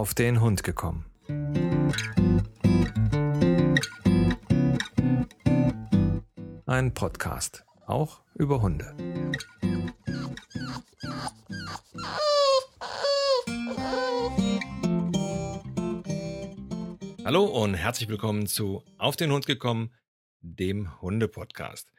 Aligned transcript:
auf 0.00 0.14
den 0.14 0.40
Hund 0.40 0.62
gekommen. 0.62 1.04
Ein 6.64 6.94
Podcast, 6.94 7.66
auch 7.84 8.22
über 8.34 8.62
Hunde. 8.62 8.96
Hallo 17.26 17.44
und 17.44 17.74
herzlich 17.74 18.08
willkommen 18.08 18.46
zu 18.46 18.82
Auf 18.96 19.16
den 19.16 19.30
Hund 19.30 19.44
gekommen, 19.44 19.92
dem 20.40 20.98
Hunde-Podcast. 21.02 21.92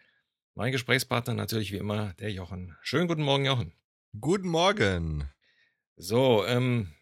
Mein 0.56 0.72
Gesprächspartner 0.72 1.36
natürlich 1.36 1.72
wie 1.72 1.78
immer 1.78 2.14
der 2.14 2.32
Jochen. 2.32 2.76
Schönen 2.82 3.08
guten 3.08 3.22
Morgen, 3.22 3.46
Jochen. 3.46 3.74
Guten 4.20 4.50
Morgen. 4.50 5.30
So, 5.98 6.44
ähm, 6.48 6.96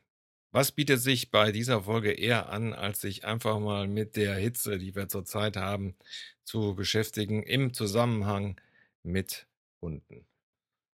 was 0.51 0.71
bietet 0.71 1.01
sich 1.01 1.31
bei 1.31 1.51
dieser 1.51 1.83
Folge 1.83 2.11
eher 2.11 2.49
an, 2.49 2.73
als 2.73 3.01
sich 3.01 3.25
einfach 3.25 3.59
mal 3.59 3.87
mit 3.87 4.15
der 4.15 4.35
Hitze, 4.35 4.77
die 4.79 4.95
wir 4.95 5.07
zurzeit 5.07 5.57
haben, 5.57 5.95
zu 6.43 6.75
beschäftigen 6.75 7.43
im 7.43 7.73
Zusammenhang 7.73 8.59
mit 9.03 9.47
Hunden? 9.81 10.25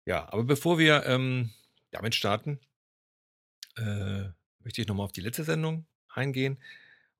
Ja, 0.07 0.33
aber 0.33 0.45
bevor 0.45 0.79
wir 0.79 1.05
ähm, 1.07 1.51
damit 1.91 2.15
starten, 2.15 2.61
äh, 3.77 4.25
möchte 4.61 4.81
ich 4.81 4.89
nochmal 4.89 5.05
auf 5.05 5.13
die 5.13 5.21
letzte 5.21 5.45
Sendung 5.45 5.87
eingehen. 6.09 6.59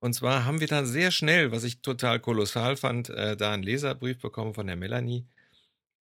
Und 0.01 0.15
zwar 0.15 0.45
haben 0.45 0.61
wir 0.61 0.67
da 0.67 0.85
sehr 0.85 1.11
schnell, 1.13 1.53
was 1.53 1.65
ich 1.65 1.81
total 1.81 2.19
kolossal 2.19 2.77
fand, 2.77 3.09
äh, 3.11 3.37
da 3.37 3.53
einen 3.53 3.63
Leserbrief 3.63 4.19
bekommen 4.19 4.55
von 4.55 4.67
der 4.67 4.77
Melanie, 4.77 5.27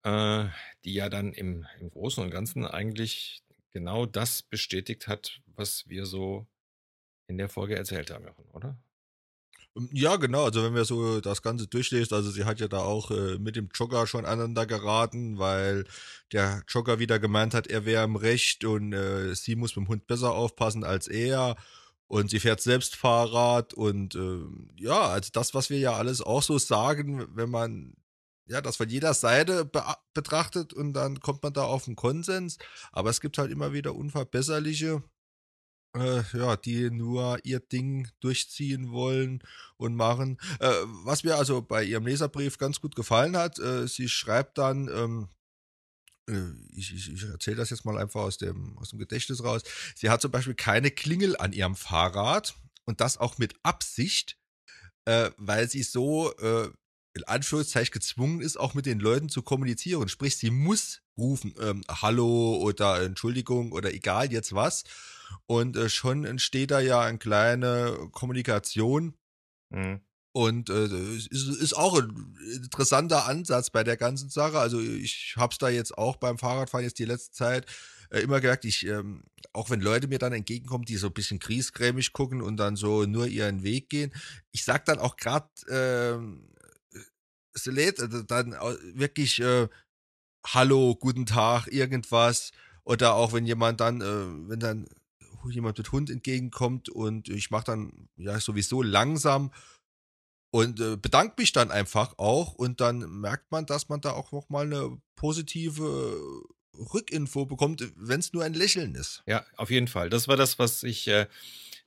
äh, 0.04 0.46
die 0.86 0.94
ja 0.94 1.10
dann 1.10 1.34
im, 1.34 1.68
im 1.80 1.92
Großen 1.92 2.24
und 2.24 2.32
Ganzen 2.32 2.66
eigentlich 2.66 3.44
genau 3.72 4.06
das 4.06 4.42
bestätigt 4.42 5.08
hat, 5.08 5.42
was 5.56 5.88
wir 5.88 6.06
so 6.06 6.48
in 7.28 7.38
der 7.38 7.50
Folge 7.50 7.76
erzählt 7.76 8.12
haben, 8.12 8.28
oder? 8.52 8.78
Ähm, 9.76 9.90
ja, 9.94 10.18
genau. 10.18 10.46
Also 10.46 10.64
wenn 10.64 10.76
wir 10.76 10.86
so 10.86 11.22
das 11.22 11.42
Ganze 11.42 11.68
durchlesen, 11.68 12.16
also 12.16 12.30
sie 12.32 12.46
hat 12.46 12.60
ja 12.60 12.68
da 12.68 12.80
auch 12.80 13.12
äh, 13.12 13.38
mit 13.38 13.56
dem 13.56 13.70
Jogger 13.74 14.08
schon 14.08 14.26
aneinander 14.26 14.66
geraten, 14.66 15.40
weil 15.40 15.86
der 16.32 16.64
Jogger 16.68 17.00
wieder 17.00 17.20
gemeint 17.20 17.54
hat, 17.54 17.68
er 17.68 17.86
wäre 17.86 18.04
im 18.04 18.16
Recht 18.16 18.66
und 18.66 18.94
äh, 18.94 19.34
sie 19.36 19.56
muss 19.56 19.74
dem 19.74 19.88
Hund 19.88 20.08
besser 20.08 20.34
aufpassen 20.34 20.84
als 20.84 21.08
er 21.08 21.56
und 22.08 22.30
sie 22.30 22.40
fährt 22.40 22.62
selbst 22.62 22.96
Fahrrad 22.96 23.74
und 23.74 24.16
äh, 24.16 24.42
ja, 24.76 25.02
also 25.02 25.30
das, 25.34 25.54
was 25.54 25.70
wir 25.70 25.80
ja 25.80 25.94
alles 25.94 26.22
auch 26.22 26.44
so 26.44 26.58
sagen, 26.58 27.26
wenn 27.36 27.50
man 27.50 27.94
ja, 28.48 28.62
das 28.62 28.78
von 28.78 28.90
jeder 28.90 29.14
Seite 29.14 29.66
be 29.66 29.84
betrachtet 30.14 30.74
und 30.74 30.94
dann 30.94 31.20
kommt 31.20 31.42
man 31.44 31.54
da 31.54 31.64
auf 31.64 31.88
einen 31.88 31.96
Konsens. 31.96 32.58
Aber 32.92 33.10
es 33.10 33.22
gibt 33.22 33.38
halt 33.38 33.52
immer 33.52 33.72
wieder 33.72 33.96
Unverbesserliche, 33.96 35.04
äh, 35.96 36.24
ja, 36.34 36.58
die 36.58 36.90
nur 36.92 37.40
ihr 37.44 37.60
Ding 37.60 38.10
durchziehen 38.20 38.92
wollen 38.92 39.42
und 39.78 39.96
machen. 39.96 40.38
Äh, 40.60 40.72
was 41.06 41.24
mir 41.24 41.36
also 41.36 41.62
bei 41.62 41.84
ihrem 41.84 42.06
Leserbrief 42.06 42.58
ganz 42.58 42.82
gut 42.82 42.96
gefallen 42.96 43.38
hat, 43.38 43.60
äh, 43.60 43.88
sie 43.88 44.10
schreibt 44.10 44.58
dann, 44.58 44.90
ähm, 44.90 45.30
äh, 46.30 46.52
ich, 46.74 46.94
ich, 46.94 47.12
ich 47.12 47.24
erzähle 47.24 47.58
das 47.58 47.70
jetzt 47.70 47.86
mal 47.86 47.98
einfach 47.98 48.22
aus 48.22 48.38
dem, 48.38 48.78
aus 48.78 48.90
dem 48.90 49.00
Gedächtnis 49.00 49.44
raus. 49.44 49.64
Sie 49.96 50.10
hat 50.10 50.22
zum 50.22 50.32
Beispiel 50.32 50.56
keine 50.56 50.92
Klingel 50.92 51.38
an 51.38 51.54
ihrem 51.54 51.76
Fahrrad 51.76 52.56
und 52.86 53.02
das 53.02 53.18
auch 53.18 53.38
mit 53.38 53.56
Absicht, 53.64 54.38
äh, 55.06 55.32
weil 55.38 55.70
sie 55.70 55.84
so 55.84 56.36
äh, 56.38 56.70
in 57.14 57.24
Anführungszeichen 57.26 57.92
gezwungen 57.92 58.42
ist, 58.42 58.58
auch 58.58 58.74
mit 58.74 58.86
den 58.86 59.00
Leuten 59.00 59.30
zu 59.30 59.42
kommunizieren. 59.42 60.08
Sprich, 60.08 60.38
sie 60.38 60.52
muss 60.52 61.02
rufen, 61.18 61.54
ähm, 61.60 61.84
Hallo 61.90 62.58
oder 62.58 63.02
Entschuldigung 63.02 63.72
oder 63.72 63.94
egal 63.94 64.32
jetzt 64.32 64.54
was. 64.54 64.84
Und 65.46 65.76
äh, 65.76 65.90
schon 65.90 66.26
entsteht 66.26 66.72
da 66.72 66.80
ja 66.80 67.02
eine 67.02 67.18
kleine 67.18 68.10
Kommunikation. 68.12 69.16
Mhm. 69.70 70.02
Und 70.34 70.70
äh, 70.70 70.86
ist, 70.86 71.32
ist 71.32 71.74
auch 71.74 72.00
ein 72.00 72.38
interessanter 72.56 73.26
Ansatz 73.26 73.70
bei 73.70 73.84
der 73.84 73.98
ganzen 73.98 74.30
Sache. 74.30 74.60
Also 74.60 74.80
ich 74.80 75.34
habe 75.38 75.52
es 75.52 75.58
da 75.58 75.68
jetzt 75.68 75.98
auch 75.98 76.16
beim 76.16 76.38
Fahrradfahren 76.38 76.86
jetzt 76.86 77.00
die 77.00 77.06
letzte 77.06 77.34
Zeit 77.34 77.66
äh, 78.12 78.20
immer 78.20 78.40
gemerkt, 78.40 78.64
ich, 78.64 78.86
ähm, 78.86 79.24
auch 79.52 79.70
wenn 79.70 79.82
Leute 79.82 80.08
mir 80.08 80.20
dann 80.20 80.32
entgegenkommen, 80.32 80.86
die 80.86 80.96
so 80.96 81.08
ein 81.08 81.14
bisschen 81.14 81.40
kriesgrämig 81.40 82.14
gucken 82.14 82.42
und 82.42 82.56
dann 82.58 82.78
so 82.78 83.06
nur 83.06 83.28
ihren 83.28 83.64
Weg 83.64 83.90
gehen, 83.90 84.14
ich 84.52 84.64
sag 84.64 84.86
dann 84.86 85.00
auch 85.00 85.18
gerade, 85.18 85.50
ähm, 85.70 86.48
äh, 87.56 87.94
also 88.00 88.24
dann 88.24 88.52
wirklich 88.94 89.40
äh, 89.40 89.68
Hallo, 90.46 90.96
guten 90.96 91.26
Tag, 91.26 91.68
irgendwas. 91.68 92.52
Oder 92.84 93.14
auch 93.14 93.34
wenn 93.34 93.46
jemand 93.46 93.80
dann, 93.80 94.02
äh, 94.02 94.50
wenn 94.50 94.60
dann 94.60 94.88
jemand 95.50 95.78
mit 95.78 95.92
Hund 95.92 96.10
entgegenkommt 96.10 96.90
und 96.90 97.30
ich 97.30 97.52
mache 97.52 97.66
dann 97.66 98.10
ja 98.16 98.40
sowieso 98.40 98.82
langsam 98.82 99.52
und 100.52 100.80
äh, 100.80 100.98
bedanke 100.98 101.36
mich 101.38 101.52
dann 101.52 101.72
einfach 101.72 102.18
auch 102.18 102.54
und 102.54 102.82
dann 102.82 103.22
merkt 103.22 103.52
man, 103.52 103.66
dass 103.66 103.90
man 103.90 104.02
da 104.02 104.12
auch 104.12 104.32
nochmal 104.32 104.66
eine 104.66 104.98
positive 105.16 106.44
Rückinfo 106.94 107.46
bekommt, 107.46 107.92
wenn 107.96 108.20
es 108.20 108.34
nur 108.34 108.44
ein 108.44 108.54
Lächeln 108.54 108.96
ist. 108.96 109.24
Ja, 109.26 109.46
auf 109.58 109.70
jeden 109.70 109.88
Fall. 109.88 110.10
Das 110.10 110.28
war 110.28 110.38
das, 110.38 110.60
was 110.60 110.84
ich 110.84 111.08
äh, 111.08 111.28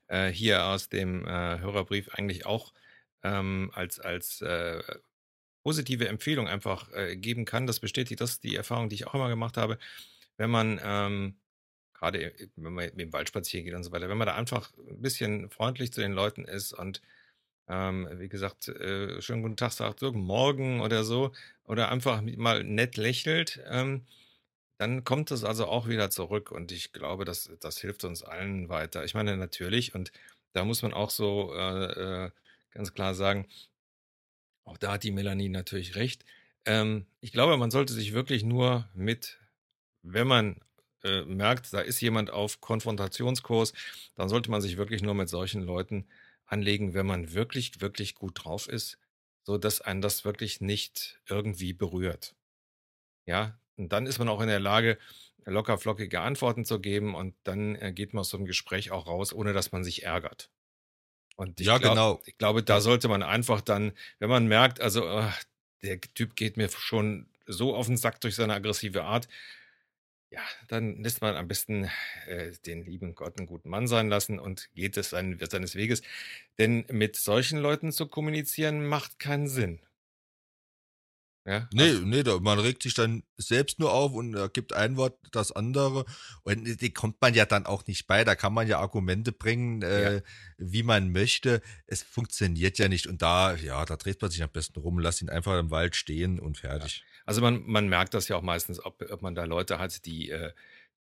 äh, 0.09 0.29
hier 0.31 0.65
aus 0.65 0.89
dem 0.89 1.25
äh, 1.27 1.59
Hörerbrief 1.59 2.09
eigentlich 2.11 2.47
auch 2.47 2.73
ähm, 3.23 3.71
als, 3.75 4.01
als 4.01 4.41
äh, 4.43 4.83
positive 5.65 6.09
Empfehlung 6.09 6.49
einfach 6.49 6.93
äh, 6.93 7.17
geben 7.17 7.45
kann. 7.47 7.67
Das 7.67 7.81
bestätigt 7.81 8.21
das 8.21 8.41
die 8.41 8.57
Erfahrung, 8.57 8.89
die 8.89 8.97
ich 8.97 9.07
auch 9.09 9.15
immer 9.15 9.29
gemacht 9.29 9.57
habe. 9.57 9.79
Wenn 10.37 10.51
man 10.51 10.81
ähm, 10.85 11.37
gerade 11.95 12.35
wenn 12.57 12.73
man 12.75 12.89
im 12.91 13.13
Wald 13.13 13.29
spazieren 13.29 13.65
geht 13.65 13.75
und 13.75 13.85
so 13.85 13.93
weiter, 13.93 14.09
wenn 14.09 14.19
man 14.19 14.27
da 14.27 14.35
einfach 14.35 14.73
ein 14.77 15.01
bisschen 15.01 15.51
freundlich 15.51 15.93
zu 15.93 16.01
den 16.01 16.13
Leuten 16.13 16.45
ist 16.45 16.73
und 16.73 17.01
ähm, 17.69 18.09
wie 18.19 18.29
gesagt, 18.29 18.69
äh, 18.69 19.23
schönen 19.23 19.43
guten 19.43 19.57
Tag 19.57 19.73
sagt, 19.73 20.01
so, 20.01 20.13
morgen 20.13 20.81
oder 20.83 21.03
so, 21.05 21.33
oder 21.65 21.91
einfach 21.91 22.21
mal 22.23 22.63
nett 22.63 22.97
lächelt, 22.99 23.63
ähm, 23.71 24.07
dann 24.79 25.05
kommt 25.05 25.31
es 25.31 25.45
also 25.45 25.67
auch 25.67 25.89
wieder 25.89 26.11
zurück 26.11 26.53
und 26.53 26.73
ich 26.73 26.93
glaube, 26.93 27.25
das, 27.25 27.51
das 27.61 27.79
hilft 27.79 28.05
uns 28.05 28.23
allen 28.23 28.69
weiter. 28.69 29.05
Ich 29.05 29.15
meine, 29.15 29.37
natürlich, 29.37 29.95
und 29.95 30.13
da 30.53 30.65
muss 30.65 30.83
man 30.83 30.93
auch 30.93 31.11
so 31.11 31.55
äh, 31.55 32.27
äh, 32.27 32.31
ganz 32.73 32.93
klar 32.95 33.15
sagen, 33.15 33.47
auch 34.65 34.79
da 34.79 34.93
hat 34.93 35.05
die 35.05 35.13
Melanie 35.13 35.49
natürlich 35.49 35.97
recht. 35.97 36.25
Ähm, 36.65 37.07
ich 37.21 37.33
glaube, 37.33 37.57
man 37.57 37.71
sollte 37.71 37.93
sich 37.93 38.13
wirklich 38.13 38.45
nur 38.45 38.89
mit, 38.95 39.39
wenn 40.03 40.27
man 40.27 40.61
äh, 41.03 41.23
merkt, 41.23 41.73
da 41.73 41.81
ist 41.81 42.01
jemand 42.01 42.31
auf 42.31 42.61
Konfrontationskurs, 42.61 43.75
dann 44.15 44.29
sollte 44.29 44.51
man 44.51 44.63
sich 44.63 44.77
wirklich 44.77 45.03
nur 45.03 45.15
mit 45.15 45.29
solchen 45.29 45.63
Leuten 45.63 46.07
anlegen, 46.47 46.95
wenn 46.95 47.07
man 47.07 47.33
wirklich, 47.35 47.81
wirklich 47.81 48.15
gut 48.15 48.45
drauf 48.45 48.69
ist, 48.69 48.99
so 49.43 49.59
dass 49.59 49.81
einen 49.81 50.01
das 50.01 50.25
wirklich 50.25 50.61
nicht 50.61 51.21
irgendwie 51.29 51.73
berührt. 51.73 52.35
Ja, 53.27 53.59
und 53.77 53.93
dann 53.93 54.07
ist 54.07 54.19
man 54.19 54.29
auch 54.29 54.41
in 54.41 54.49
der 54.49 54.61
Lage, 54.61 54.99
locker 55.47 55.79
flockige 55.79 56.21
Antworten 56.21 56.65
zu 56.65 56.81
geben 56.81 57.15
und 57.15 57.35
dann 57.45 57.77
äh, 57.77 57.93
geht 57.93 58.15
man 58.15 58.21
aus 58.23 58.31
so 58.31 58.37
einem 58.39 58.47
Gespräch 58.47 58.91
auch 58.91 59.07
raus, 59.07 59.33
ohne 59.33 59.53
dass 59.53 59.73
man 59.73 59.85
sich 59.85 60.05
ärgert. 60.05 60.51
Und 61.37 61.61
ich, 61.61 61.67
ja, 61.67 61.79
glaub, 61.79 61.93
genau. 61.93 62.23
ich 62.27 62.39
glaube, 62.39 62.63
da 62.63 62.81
sollte 62.81 63.09
man 63.09 63.23
einfach 63.23 63.61
dann, 63.61 63.93
wenn 64.19 64.31
man 64.31 64.47
merkt, 64.47 64.81
also 64.81 65.07
ach, 65.09 65.43
der 65.83 66.01
Typ 66.01 66.37
geht 66.37 66.57
mir 66.57 66.69
schon 66.71 67.27
so 67.47 67.75
auf 67.75 67.87
den 67.87 67.97
Sack 67.97 68.21
durch 68.21 68.37
seine 68.37 68.55
aggressive 68.55 69.05
Art, 69.05 69.29
ja, 70.31 70.41
dann 70.67 71.03
lässt 71.03 71.21
man 71.23 71.37
am 71.37 71.47
besten 71.47 71.89
äh, 72.27 72.53
den 72.67 72.85
lieben 72.85 73.15
Gott 73.15 73.39
einen 73.39 73.47
guten 73.47 73.69
Mann 73.69 73.87
sein 73.87 74.09
lassen 74.09 74.41
und 74.41 74.69
geht 74.75 74.97
es 74.97 75.11
seinen, 75.11 75.39
seines 75.49 75.77
Weges. 75.77 76.03
Denn 76.59 76.85
mit 76.91 77.15
solchen 77.15 77.59
Leuten 77.59 77.93
zu 77.93 78.09
kommunizieren 78.09 78.85
macht 78.85 79.21
keinen 79.21 79.47
Sinn. 79.47 79.81
Ja, 81.47 81.69
nee, 81.73 81.83
also, 81.83 82.01
nee, 82.01 82.23
da, 82.23 82.39
man 82.41 82.59
regt 82.59 82.83
sich 82.83 82.95
dann 82.95 83.23
selbst 83.37 83.79
nur 83.79 83.93
auf 83.93 84.13
und 84.13 84.35
äh, 84.35 84.49
gibt 84.51 84.73
ein 84.73 84.97
Wort 84.97 85.19
das 85.31 85.53
andere. 85.53 86.07
Und 86.43 86.81
die 86.81 86.93
kommt 86.95 87.21
man 87.21 87.35
ja 87.35 87.45
dann 87.45 87.67
auch 87.67 87.87
nicht 87.87 88.07
bei. 88.07 88.25
Da 88.25 88.35
kann 88.35 88.55
man 88.55 88.67
ja 88.67 88.79
Argumente 88.79 89.31
bringen, 89.31 89.83
äh, 89.83 90.15
ja. 90.15 90.21
wie 90.57 90.83
man 90.83 91.13
möchte. 91.13 91.61
Es 91.87 92.03
funktioniert 92.03 92.79
ja 92.79 92.89
nicht. 92.89 93.07
Und 93.07 93.21
da, 93.21 93.55
ja, 93.57 93.85
da 93.85 93.97
dreht 93.97 94.23
man 94.23 94.31
sich 94.31 94.43
am 94.43 94.49
besten 94.49 94.81
rum, 94.81 94.99
lass 94.99 95.21
ihn 95.21 95.29
einfach 95.29 95.59
im 95.59 95.71
Wald 95.71 95.97
stehen 95.97 96.41
und 96.41 96.57
fertig. 96.57 97.05
Ja. 97.05 97.23
Also 97.27 97.43
man, 97.43 97.63
man 97.67 97.89
merkt 97.89 98.15
das 98.15 98.29
ja 98.29 98.37
auch 98.37 98.43
meistens, 98.43 98.83
ob, 98.83 99.03
ob 99.11 99.21
man 99.21 99.35
da 99.35 99.45
Leute 99.45 99.79
hat, 99.79 100.07
die 100.07 100.31
äh, 100.31 100.53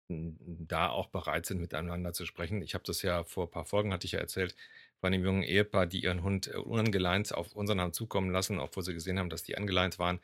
da 0.10 0.90
auch 0.90 1.08
bereit 1.08 1.46
sind, 1.46 1.62
miteinander 1.62 2.12
zu 2.12 2.26
sprechen. 2.26 2.62
Ich 2.62 2.74
habe 2.74 2.84
das 2.86 3.02
ja 3.02 3.24
vor 3.24 3.46
ein 3.46 3.52
paar 3.52 3.66
Folgen, 3.66 3.94
hatte 3.94 4.06
ich 4.06 4.12
ja 4.12 4.20
erzählt, 4.20 4.56
von 5.02 5.12
dem 5.12 5.24
jungen 5.24 5.44
Ehepaar, 5.44 5.86
die 5.86 6.04
ihren 6.04 6.24
Hund 6.24 6.48
äh, 6.48 6.58
unangeleint 6.58 7.34
auf 7.34 7.54
unseren 7.54 7.82
haben 7.82 7.94
zukommen 7.94 8.32
lassen, 8.32 8.60
obwohl 8.60 8.84
sie 8.84 8.94
gesehen 8.94 9.20
haben, 9.20 9.30
dass 9.30 9.44
die 9.44 9.58
angeleint 9.58 10.00
waren, 10.00 10.20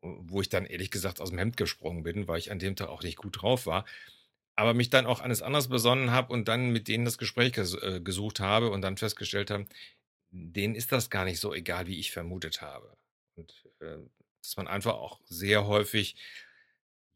wo 0.00 0.40
ich 0.40 0.48
dann 0.48 0.66
ehrlich 0.66 0.90
gesagt 0.90 1.20
aus 1.20 1.30
dem 1.30 1.38
Hemd 1.38 1.56
gesprungen 1.56 2.02
bin, 2.02 2.28
weil 2.28 2.38
ich 2.38 2.50
an 2.50 2.58
dem 2.58 2.76
Tag 2.76 2.88
auch 2.88 3.02
nicht 3.02 3.16
gut 3.16 3.42
drauf 3.42 3.66
war. 3.66 3.84
Aber 4.56 4.74
mich 4.74 4.90
dann 4.90 5.06
auch 5.06 5.20
alles 5.20 5.42
anders 5.42 5.68
besonnen 5.68 6.10
habe 6.10 6.32
und 6.32 6.46
dann 6.46 6.70
mit 6.70 6.86
denen 6.88 7.04
das 7.04 7.18
Gespräch 7.18 7.52
ges 7.52 7.74
äh, 7.74 8.00
gesucht 8.00 8.40
habe 8.40 8.70
und 8.70 8.82
dann 8.82 8.96
festgestellt 8.96 9.50
habe, 9.50 9.66
denen 10.30 10.74
ist 10.74 10.92
das 10.92 11.10
gar 11.10 11.24
nicht 11.24 11.40
so 11.40 11.54
egal, 11.54 11.86
wie 11.86 11.98
ich 11.98 12.12
vermutet 12.12 12.60
habe. 12.60 12.96
Und 13.36 13.52
äh, 13.80 13.98
dass 14.42 14.56
man 14.56 14.68
einfach 14.68 14.94
auch 14.94 15.20
sehr 15.24 15.66
häufig 15.66 16.16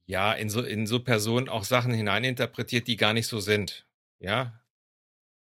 ja 0.06 0.32
in 0.32 0.48
so, 0.48 0.62
in 0.62 0.86
so 0.86 1.00
Personen 1.00 1.48
auch 1.48 1.64
Sachen 1.64 1.92
hineininterpretiert, 1.92 2.88
die 2.88 2.96
gar 2.96 3.12
nicht 3.12 3.26
so 3.26 3.40
sind. 3.40 3.86
Ja, 4.18 4.64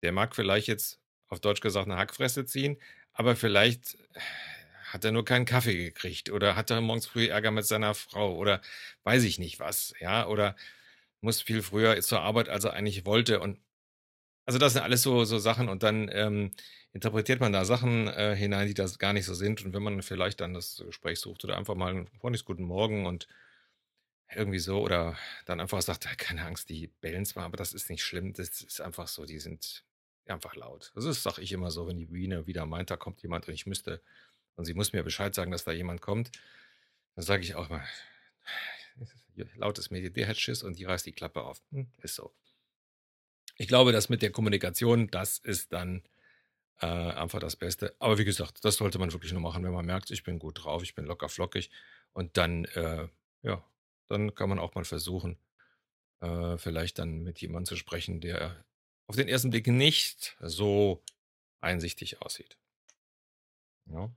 der 0.01 0.13
mag 0.13 0.35
vielleicht 0.35 0.67
jetzt 0.67 1.02
auf 1.29 1.39
Deutsch 1.39 1.61
gesagt 1.61 1.87
eine 1.87 1.97
Hackfresse 1.97 2.45
ziehen, 2.45 2.77
aber 3.13 3.35
vielleicht 3.35 3.97
hat 4.85 5.05
er 5.05 5.11
nur 5.11 5.25
keinen 5.25 5.45
Kaffee 5.45 5.75
gekriegt 5.75 6.29
oder 6.29 6.55
hat 6.55 6.69
er 6.69 6.81
morgens 6.81 7.07
früh 7.07 7.27
Ärger 7.27 7.51
mit 7.51 7.65
seiner 7.65 7.95
Frau 7.95 8.35
oder 8.35 8.61
weiß 9.03 9.23
ich 9.23 9.39
nicht 9.39 9.59
was, 9.59 9.93
ja, 9.99 10.27
oder 10.27 10.55
muss 11.21 11.41
viel 11.41 11.63
früher 11.63 11.99
zur 12.01 12.21
Arbeit, 12.21 12.49
als 12.49 12.65
er 12.65 12.73
eigentlich 12.73 13.05
wollte. 13.05 13.39
Und 13.39 13.59
also 14.45 14.59
das 14.59 14.73
sind 14.73 14.83
alles 14.83 15.01
so, 15.01 15.25
so 15.25 15.39
Sachen 15.39 15.69
und 15.69 15.83
dann 15.83 16.09
ähm, 16.11 16.51
interpretiert 16.91 17.39
man 17.39 17.53
da 17.53 17.65
Sachen 17.65 18.07
äh, 18.07 18.35
hinein, 18.35 18.67
die 18.67 18.73
das 18.73 18.99
gar 18.99 19.13
nicht 19.13 19.25
so 19.25 19.33
sind. 19.33 19.63
Und 19.65 19.73
wenn 19.73 19.83
man 19.83 20.01
vielleicht 20.03 20.41
dann 20.41 20.53
das 20.53 20.83
Gespräch 20.85 21.19
sucht 21.19 21.43
oder 21.43 21.57
einfach 21.57 21.75
mal 21.75 21.91
einen 21.91 22.07
freundliches 22.19 22.45
Guten 22.45 22.63
Morgen 22.63 23.05
und 23.05 23.27
irgendwie 24.35 24.59
so 24.59 24.81
oder 24.81 25.17
dann 25.45 25.59
einfach 25.59 25.81
sagt, 25.81 26.07
keine 26.17 26.45
Angst, 26.45 26.69
die 26.69 26.87
bellen 27.01 27.25
zwar, 27.25 27.45
aber 27.45 27.57
das 27.57 27.73
ist 27.73 27.89
nicht 27.89 28.03
schlimm, 28.03 28.33
das 28.33 28.61
ist 28.61 28.81
einfach 28.81 29.07
so, 29.07 29.25
die 29.25 29.39
sind 29.39 29.83
einfach 30.27 30.55
laut. 30.55 30.91
Das 30.95 31.05
ist, 31.05 31.23
sag 31.23 31.37
ich 31.37 31.51
immer 31.51 31.71
so, 31.71 31.87
wenn 31.87 31.97
die 31.97 32.05
Biene 32.05 32.47
wieder 32.47 32.65
meint, 32.65 32.89
da 32.91 32.97
kommt 32.97 33.21
jemand 33.21 33.47
und 33.47 33.53
ich 33.53 33.65
müsste 33.65 34.01
und 34.55 34.65
sie 34.65 34.73
muss 34.73 34.93
mir 34.93 35.03
Bescheid 35.03 35.33
sagen, 35.33 35.51
dass 35.51 35.63
da 35.63 35.71
jemand 35.71 36.01
kommt, 36.01 36.31
dann 37.15 37.23
sage 37.23 37.43
ich 37.43 37.55
auch 37.55 37.69
mal, 37.69 37.85
lautes 39.55 39.89
Medien, 39.91 40.13
der 40.13 40.27
hat 40.27 40.37
Schiss 40.37 40.63
und 40.63 40.77
die 40.77 40.85
reißt 40.85 41.05
die 41.05 41.11
Klappe 41.11 41.41
auf. 41.41 41.61
Hm, 41.71 41.87
ist 42.01 42.15
so. 42.15 42.33
Ich 43.57 43.67
glaube, 43.67 43.91
das 43.91 44.09
mit 44.09 44.21
der 44.21 44.31
Kommunikation, 44.31 45.09
das 45.09 45.37
ist 45.37 45.73
dann 45.73 46.03
äh, 46.81 46.85
einfach 46.85 47.39
das 47.39 47.55
Beste. 47.55 47.95
Aber 47.99 48.17
wie 48.17 48.25
gesagt, 48.25 48.65
das 48.65 48.77
sollte 48.77 48.99
man 48.99 49.11
wirklich 49.13 49.31
nur 49.31 49.41
machen, 49.41 49.63
wenn 49.63 49.73
man 49.73 49.85
merkt, 49.85 50.11
ich 50.11 50.23
bin 50.23 50.39
gut 50.39 50.63
drauf, 50.63 50.83
ich 50.83 50.95
bin 50.95 51.05
locker 51.05 51.29
flockig. 51.29 51.69
Und 52.13 52.37
dann, 52.37 52.65
äh, 52.65 53.07
ja, 53.43 53.63
dann 54.07 54.33
kann 54.35 54.49
man 54.49 54.59
auch 54.59 54.75
mal 54.75 54.85
versuchen, 54.85 55.37
äh, 56.21 56.57
vielleicht 56.57 56.99
dann 56.99 57.23
mit 57.23 57.41
jemandem 57.41 57.65
zu 57.65 57.75
sprechen, 57.75 58.21
der 58.21 58.63
auf 59.07 59.15
den 59.15 59.27
ersten 59.27 59.49
Blick 59.49 59.67
nicht 59.67 60.35
so 60.39 61.03
einsichtig 61.61 62.21
aussieht. 62.21 62.57
Ja. 63.85 64.09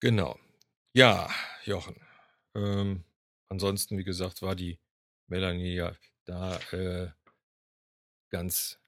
Genau. 0.00 0.38
Ja, 0.94 1.30
Jochen. 1.64 1.96
Ähm, 2.54 3.04
ansonsten, 3.48 3.98
wie 3.98 4.04
gesagt, 4.04 4.42
war 4.42 4.54
die 4.54 4.78
Melanie 5.28 5.74
ja 5.74 5.96
da 6.24 6.58
äh, 6.72 7.10
ganz 8.30 8.78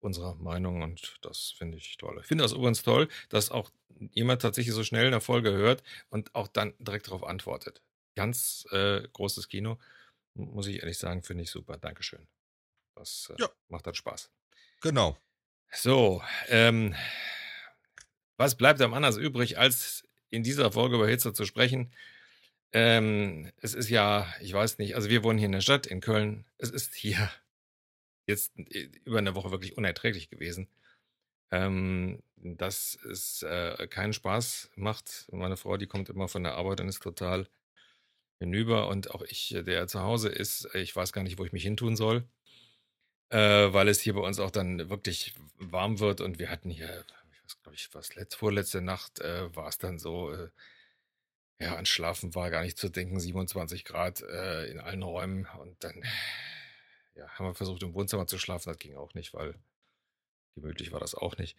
unserer 0.00 0.34
Meinung 0.34 0.82
und 0.82 1.18
das 1.22 1.52
finde 1.56 1.78
ich 1.78 1.96
toll. 1.96 2.18
Ich 2.20 2.26
finde 2.26 2.42
das 2.42 2.52
übrigens 2.52 2.82
toll, 2.82 3.08
dass 3.28 3.50
auch 3.50 3.70
jemand 4.10 4.42
tatsächlich 4.42 4.74
so 4.74 4.82
schnell 4.82 5.06
eine 5.06 5.20
Folge 5.20 5.52
hört 5.52 5.82
und 6.10 6.34
auch 6.34 6.48
dann 6.48 6.74
direkt 6.78 7.06
darauf 7.06 7.24
antwortet. 7.24 7.82
Ganz 8.16 8.66
äh, 8.70 9.06
großes 9.12 9.48
Kino, 9.48 9.78
muss 10.34 10.66
ich 10.66 10.80
ehrlich 10.80 10.98
sagen, 10.98 11.22
finde 11.22 11.44
ich 11.44 11.50
super. 11.50 11.76
Dankeschön. 11.78 12.26
Das 13.02 13.32
äh, 13.36 13.42
ja. 13.42 13.48
macht 13.68 13.86
dann 13.86 13.94
Spaß. 13.94 14.30
Genau. 14.80 15.16
So, 15.72 16.22
ähm, 16.48 16.94
was 18.36 18.56
bleibt 18.56 18.80
am 18.80 18.94
anders 18.94 19.16
übrig, 19.16 19.58
als 19.58 20.06
in 20.30 20.44
dieser 20.44 20.70
Folge 20.70 20.96
über 20.96 21.08
Hitze 21.08 21.32
zu 21.32 21.44
sprechen. 21.44 21.92
Ähm, 22.72 23.50
es 23.56 23.74
ist 23.74 23.90
ja, 23.90 24.32
ich 24.40 24.52
weiß 24.52 24.78
nicht, 24.78 24.94
also 24.94 25.10
wir 25.10 25.24
wohnen 25.24 25.38
hier 25.38 25.46
in 25.46 25.52
der 25.52 25.60
Stadt, 25.60 25.86
in 25.86 26.00
Köln. 26.00 26.46
Es 26.58 26.70
ist 26.70 26.94
hier 26.94 27.30
jetzt 28.26 28.56
äh, 28.56 28.88
über 29.04 29.18
eine 29.18 29.34
Woche 29.34 29.50
wirklich 29.50 29.76
unerträglich 29.76 30.30
gewesen. 30.30 30.68
Ähm, 31.50 32.22
dass 32.36 32.98
es 33.10 33.42
äh, 33.42 33.86
keinen 33.88 34.12
Spaß 34.12 34.70
macht. 34.76 35.28
Meine 35.32 35.56
Frau, 35.56 35.76
die 35.76 35.86
kommt 35.86 36.08
immer 36.08 36.28
von 36.28 36.44
der 36.44 36.54
Arbeit 36.54 36.80
und 36.80 36.88
ist 36.88 37.02
total 37.02 37.48
hinüber. 38.38 38.88
Und 38.88 39.10
auch 39.10 39.22
ich, 39.22 39.54
der 39.66 39.86
zu 39.88 40.00
Hause 40.00 40.28
ist, 40.28 40.72
ich 40.74 40.94
weiß 40.94 41.12
gar 41.12 41.22
nicht, 41.24 41.38
wo 41.38 41.44
ich 41.44 41.52
mich 41.52 41.64
hintun 41.64 41.94
soll. 41.96 42.24
Äh, 43.32 43.72
weil 43.72 43.88
es 43.88 44.00
hier 44.00 44.14
bei 44.14 44.20
uns 44.20 44.38
auch 44.38 44.50
dann 44.50 44.90
wirklich 44.90 45.34
warm 45.58 46.00
wird 46.00 46.20
und 46.20 46.38
wir 46.38 46.50
hatten 46.50 46.70
hier 46.70 47.04
glaube 47.62 47.76
ich, 47.76 47.94
was 47.94 48.14
letzt, 48.14 48.36
vorletzte 48.36 48.80
Nacht 48.80 49.20
äh, 49.20 49.54
war 49.54 49.68
es 49.68 49.78
dann 49.78 49.98
so, 49.98 50.32
äh, 50.32 50.50
ja, 51.60 51.76
an 51.76 51.86
Schlafen 51.86 52.34
war 52.34 52.50
gar 52.50 52.62
nicht 52.62 52.78
zu 52.78 52.88
denken, 52.88 53.20
27 53.20 53.84
Grad 53.84 54.22
äh, 54.22 54.66
in 54.66 54.80
allen 54.80 55.02
Räumen 55.02 55.46
und 55.60 55.82
dann 55.82 56.02
ja, 57.14 57.28
haben 57.30 57.46
wir 57.46 57.54
versucht 57.54 57.82
im 57.82 57.94
Wohnzimmer 57.94 58.26
zu 58.26 58.38
schlafen, 58.38 58.70
das 58.70 58.78
ging 58.78 58.96
auch 58.96 59.14
nicht, 59.14 59.34
weil 59.34 59.54
gemütlich 60.54 60.92
war 60.92 61.00
das 61.00 61.14
auch 61.14 61.36
nicht. 61.38 61.56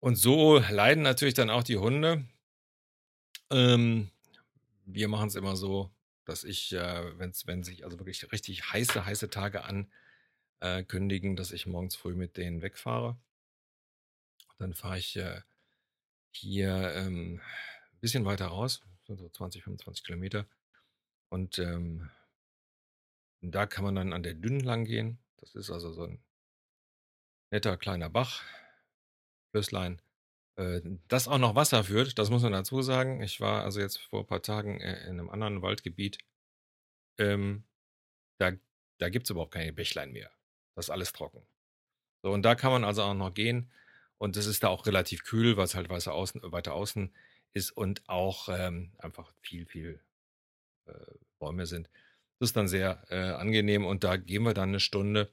Und 0.00 0.16
so 0.16 0.58
leiden 0.58 1.02
natürlich 1.02 1.34
dann 1.34 1.50
auch 1.50 1.62
die 1.62 1.78
Hunde. 1.78 2.24
Ähm, 3.50 4.10
wir 4.84 5.08
machen 5.08 5.28
es 5.28 5.34
immer 5.34 5.56
so, 5.56 5.90
dass 6.24 6.44
ich, 6.44 6.72
äh, 6.72 7.18
wenn 7.18 7.62
sich 7.64 7.84
also 7.84 7.98
wirklich 7.98 8.30
richtig 8.32 8.72
heiße, 8.72 9.04
heiße 9.04 9.30
Tage 9.30 9.64
ankündigen, 9.64 9.92
äh, 10.60 10.84
dass 11.34 11.52
ich 11.52 11.66
morgens 11.66 11.96
früh 11.96 12.14
mit 12.14 12.36
denen 12.36 12.62
wegfahre. 12.62 13.16
Dann 14.58 14.74
fahre 14.74 14.98
ich 14.98 15.16
äh, 15.16 15.42
hier 16.32 16.92
ähm, 16.94 17.40
ein 17.92 18.00
bisschen 18.00 18.24
weiter 18.24 18.46
raus, 18.46 18.82
so 19.06 19.28
20, 19.28 19.62
25 19.64 20.04
Kilometer. 20.04 20.46
Und 21.28 21.58
ähm, 21.58 22.10
da 23.40 23.66
kann 23.66 23.84
man 23.84 23.94
dann 23.94 24.12
an 24.12 24.22
der 24.22 24.34
Dünnen 24.34 24.60
lang 24.60 24.84
gehen. 24.84 25.18
Das 25.38 25.54
ist 25.54 25.70
also 25.70 25.92
so 25.92 26.04
ein 26.04 26.22
netter 27.50 27.76
kleiner 27.76 28.08
Bach, 28.08 28.42
Flüsslein, 29.50 30.00
äh, 30.56 30.80
das 31.08 31.28
auch 31.28 31.38
noch 31.38 31.54
Wasser 31.54 31.84
führt. 31.84 32.18
Das 32.18 32.30
muss 32.30 32.42
man 32.42 32.52
dazu 32.52 32.82
sagen. 32.82 33.22
Ich 33.22 33.40
war 33.40 33.64
also 33.64 33.80
jetzt 33.80 33.98
vor 33.98 34.20
ein 34.20 34.26
paar 34.26 34.42
Tagen 34.42 34.80
äh, 34.80 35.02
in 35.04 35.20
einem 35.20 35.30
anderen 35.30 35.62
Waldgebiet. 35.62 36.18
Ähm, 37.18 37.64
da 38.38 38.52
da 38.98 39.08
gibt 39.10 39.26
es 39.26 39.30
überhaupt 39.30 39.52
keine 39.52 39.72
Bächlein 39.72 40.12
mehr. 40.12 40.30
Das 40.76 40.86
ist 40.86 40.90
alles 40.90 41.12
trocken. 41.12 41.42
So, 42.22 42.30
und 42.30 42.42
da 42.42 42.54
kann 42.54 42.70
man 42.70 42.84
also 42.84 43.02
auch 43.02 43.14
noch 43.14 43.34
gehen. 43.34 43.72
Und 44.18 44.36
es 44.36 44.46
ist 44.46 44.62
da 44.62 44.68
auch 44.68 44.86
relativ 44.86 45.24
kühl, 45.24 45.56
was 45.56 45.74
halt 45.74 45.88
weiter 45.90 46.14
außen, 46.14 46.40
weiter 46.44 46.74
außen 46.74 47.12
ist 47.52 47.70
und 47.70 48.08
auch 48.08 48.48
ähm, 48.48 48.92
einfach 48.98 49.32
viel, 49.40 49.66
viel 49.66 50.00
äh, 50.86 50.92
Bäume 51.38 51.66
sind. 51.66 51.90
Das 52.38 52.50
ist 52.50 52.56
dann 52.56 52.68
sehr 52.68 53.02
äh, 53.08 53.32
angenehm 53.32 53.84
und 53.84 54.04
da 54.04 54.16
gehen 54.16 54.42
wir 54.42 54.54
dann 54.54 54.70
eine 54.70 54.80
Stunde, 54.80 55.32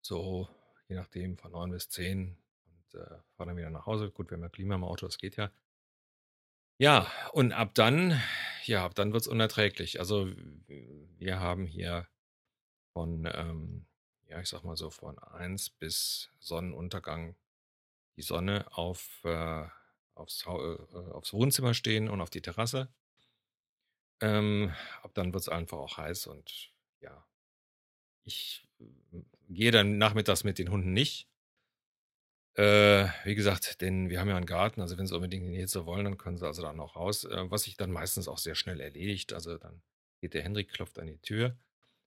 so 0.00 0.48
je 0.88 0.96
nachdem 0.96 1.38
von 1.38 1.52
neun 1.52 1.70
bis 1.70 1.88
zehn 1.88 2.36
und 2.66 3.00
äh, 3.00 3.06
fahren 3.36 3.48
dann 3.48 3.56
wieder 3.56 3.70
nach 3.70 3.86
Hause. 3.86 4.10
Gut, 4.10 4.30
wir 4.30 4.36
haben 4.36 4.42
ja 4.42 4.48
Klima 4.48 4.74
im 4.74 4.84
Auto, 4.84 5.06
das 5.06 5.18
geht 5.18 5.36
ja. 5.36 5.50
Ja, 6.78 7.10
und 7.32 7.52
ab 7.52 7.74
dann, 7.74 8.20
ja, 8.64 8.84
ab 8.84 8.94
dann 8.94 9.12
wird 9.12 9.22
es 9.22 9.28
unerträglich. 9.28 9.98
Also 10.00 10.30
wir 11.18 11.40
haben 11.40 11.66
hier 11.66 12.06
von 12.98 13.30
ähm, 13.32 13.86
ja, 14.26 14.40
ich 14.40 14.48
sag 14.48 14.64
mal 14.64 14.76
so 14.76 14.90
von 14.90 15.20
1 15.20 15.70
bis 15.70 16.30
Sonnenuntergang 16.40 17.36
die 18.16 18.22
Sonne 18.22 18.66
auf, 18.76 19.20
äh, 19.22 19.66
aufs, 20.16 20.44
äh, 20.44 20.48
aufs 20.48 21.32
Wohnzimmer 21.32 21.74
stehen 21.74 22.08
und 22.08 22.20
auf 22.20 22.30
die 22.30 22.42
Terrasse. 22.42 22.88
Ähm, 24.20 24.74
ab 25.04 25.12
dann 25.14 25.32
wird 25.32 25.42
es 25.42 25.48
einfach 25.48 25.78
auch 25.78 25.96
heiß 25.96 26.26
und 26.26 26.72
ja, 27.00 27.24
ich 28.24 28.66
äh, 28.80 29.20
gehe 29.48 29.70
dann 29.70 29.96
nachmittags 29.96 30.42
mit 30.42 30.58
den 30.58 30.72
Hunden 30.72 30.92
nicht. 30.92 31.28
Äh, 32.54 33.06
wie 33.22 33.36
gesagt, 33.36 33.80
denn 33.80 34.10
wir 34.10 34.18
haben 34.18 34.28
ja 34.28 34.36
einen 34.36 34.44
Garten, 34.44 34.80
also 34.80 34.98
wenn 34.98 35.06
sie 35.06 35.14
unbedingt 35.14 35.46
in 35.46 35.52
die 35.52 35.60
Hitze 35.60 35.86
wollen, 35.86 36.04
dann 36.04 36.18
können 36.18 36.36
sie 36.36 36.46
also 36.48 36.62
dann 36.62 36.80
auch 36.80 36.96
raus, 36.96 37.22
äh, 37.22 37.48
was 37.48 37.62
sich 37.62 37.76
dann 37.76 37.92
meistens 37.92 38.26
auch 38.26 38.38
sehr 38.38 38.56
schnell 38.56 38.80
erledigt. 38.80 39.32
Also 39.32 39.56
dann 39.56 39.82
geht 40.20 40.34
der 40.34 40.42
Hendrik, 40.42 40.72
klopft 40.72 40.98
an 40.98 41.06
die 41.06 41.18
Tür 41.18 41.56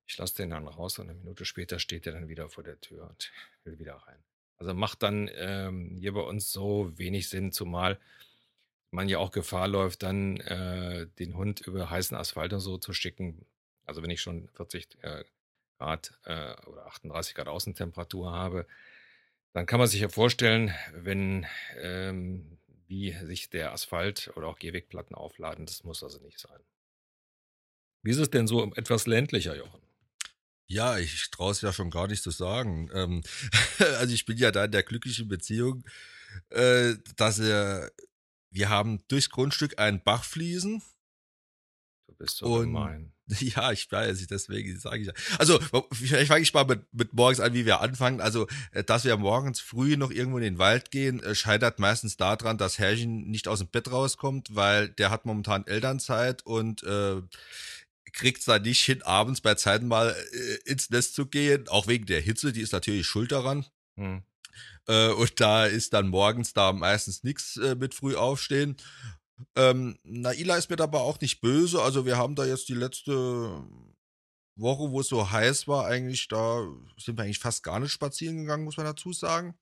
ich 0.08 0.18
lasse 0.18 0.36
den 0.36 0.50
dann 0.50 0.68
raus 0.68 1.00
und 1.00 1.10
eine 1.10 1.18
Minute 1.18 1.46
später 1.46 1.80
steht 1.80 2.06
er 2.06 2.14
dann 2.14 2.28
wieder 2.28 2.50
vor 2.50 2.64
der 2.64 2.80
Tür 2.82 3.10
und 3.10 3.32
will 3.64 3.80
wieder 3.80 3.96
rein. 3.96 4.24
Also 4.58 4.74
macht 4.74 5.02
dann 5.02 5.30
ähm, 5.34 5.98
hier 6.00 6.14
bei 6.14 6.22
uns 6.22 6.52
so 6.52 6.92
wenig 6.98 7.30
Sinn, 7.30 7.52
zumal 7.52 8.00
man 8.92 9.10
ja 9.10 9.18
auch 9.18 9.32
Gefahr 9.32 9.68
läuft, 9.68 10.04
dann 10.04 10.38
äh, 10.42 11.08
den 11.18 11.36
Hund 11.36 11.62
über 11.62 11.90
heißen 11.90 12.16
Asphalt 12.16 12.54
und 12.54 12.60
so 12.60 12.78
zu 12.78 12.94
schicken. 12.94 13.46
Also 13.86 14.04
wenn 14.04 14.10
ich 14.10 14.22
schon 14.22 14.50
40 14.50 14.98
äh, 15.02 15.24
Grad 15.78 16.14
äh, 16.26 16.54
oder 16.68 16.86
38 16.88 17.34
Grad 17.34 17.48
Außentemperatur 17.48 18.32
habe, 18.32 18.68
dann 19.54 19.66
kann 19.66 19.80
man 19.80 19.88
sich 19.88 20.02
ja 20.02 20.10
vorstellen, 20.10 20.74
wenn 20.94 21.46
ähm, 21.78 22.60
wie 22.88 23.14
sich 23.14 23.50
der 23.50 23.72
Asphalt 23.72 24.32
oder 24.36 24.48
auch 24.48 24.60
Gehwegplatten 24.60 25.16
aufladen. 25.16 25.66
Das 25.66 25.84
muss 25.84 26.04
also 26.04 26.20
nicht 26.20 26.40
sein. 26.40 26.60
Wie 28.04 28.12
ist 28.12 28.18
es 28.18 28.30
denn 28.30 28.48
so 28.48 28.72
etwas 28.76 29.08
ländlicher, 29.08 29.56
Jochen? 29.56 29.82
Ja, 30.72 30.98
ich 30.98 31.30
traue 31.32 31.52
es 31.52 31.60
ja 31.60 31.74
schon 31.74 31.92
gar 31.92 32.08
nicht 32.08 32.24
zu 32.24 32.32
sagen. 32.32 32.90
Ähm, 32.94 33.24
also 34.00 34.14
ich 34.14 34.26
bin 34.26 34.38
ja 34.38 34.52
da 34.52 34.66
in 34.66 34.72
der 34.72 34.84
glücklichen 34.84 35.28
Beziehung, 35.28 35.84
äh, 36.50 36.94
dass 37.18 37.40
er, 37.40 37.92
wir 38.52 38.70
haben 38.70 39.04
durchs 39.10 39.30
Grundstück 39.30 39.80
einen 39.80 40.02
Bach 40.02 40.24
fließen. 40.24 40.82
Du 42.08 42.16
bist 42.16 42.38
so 42.38 42.46
und, 42.46 42.68
gemein. 42.68 43.12
Ja, 43.40 43.72
ich 43.72 43.90
weiß, 43.90 44.28
deswegen 44.28 44.78
sage 44.78 45.02
ich 45.02 45.08
ja. 45.08 45.14
Also, 45.40 45.60
vielleicht 45.92 46.28
fange 46.28 46.42
ich 46.42 46.54
mal 46.54 46.66
mit, 46.66 46.82
mit 46.94 47.14
morgens 47.14 47.40
an, 47.40 47.54
wie 47.54 47.66
wir 47.66 47.80
anfangen. 47.80 48.20
Also, 48.20 48.48
äh, 48.72 48.84
dass 48.84 49.06
wir 49.06 49.16
morgens 49.18 49.60
früh 49.60 49.98
noch 49.98 50.12
irgendwo 50.12 50.38
in 50.38 50.44
den 50.44 50.58
Wald 50.58 50.92
gehen, 50.92 51.22
äh, 51.22 51.36
scheitert 51.36 51.80
meistens 51.80 52.18
daran, 52.18 52.58
dass 52.58 52.80
Herrchen 52.80 53.30
nicht 53.30 53.48
aus 53.48 53.60
dem 53.60 53.68
Bett 53.68 53.92
rauskommt, 53.92 54.56
weil 54.56 54.90
der 54.90 55.12
hat 55.12 55.26
momentan 55.26 55.66
Elternzeit 55.66 56.46
und 56.46 56.84
äh, 56.84 57.22
kriegt 58.14 58.40
es 58.40 58.46
da 58.46 58.60
nicht 58.60 58.82
hin, 58.82 59.02
abends 59.04 59.42
bei 59.42 59.56
Zeiten 59.56 59.88
mal 59.88 60.16
äh, 60.34 60.70
ins 60.70 60.90
Nest 60.90 61.16
zu 61.16 61.26
gehen, 61.26 61.68
auch 61.68 61.88
wegen 61.88 62.06
der 62.06 62.22
Hitze, 62.22 62.52
die 62.52 62.62
ist 62.62 62.74
natürlich 62.74 63.08
schuld 63.08 63.32
daran. 63.32 63.66
Hm. 63.98 64.24
Äh, 64.88 65.10
und 65.10 65.40
da 65.40 65.66
ist 65.66 65.94
dann 65.94 66.10
morgens 66.10 66.54
da 66.54 66.74
meistens 66.74 67.24
nichts 67.24 67.58
äh, 67.58 67.76
mit 67.76 67.94
früh 67.94 68.16
aufstehen. 68.16 68.76
Ähm, 69.56 69.98
Naila 70.04 70.58
ist 70.58 70.70
mir 70.70 70.76
dabei 70.76 71.00
auch 71.00 71.20
nicht 71.20 71.42
böse. 71.42 71.82
Also 71.82 72.06
wir 72.06 72.18
haben 72.18 72.36
da 72.36 72.46
jetzt 72.46 72.70
die 72.70 72.74
letzte 72.74 73.64
Woche, 74.56 74.92
wo 74.92 75.00
es 75.00 75.08
so 75.08 75.32
heiß 75.32 75.68
war, 75.68 75.86
eigentlich, 75.86 76.28
da 76.28 76.68
sind 76.98 77.18
wir 77.18 77.24
eigentlich 77.24 77.40
fast 77.40 77.64
gar 77.64 77.80
nicht 77.80 77.92
spazieren 77.92 78.38
gegangen, 78.38 78.64
muss 78.64 78.78
man 78.78 78.86
dazu 78.86 79.14
sagen. 79.14 79.56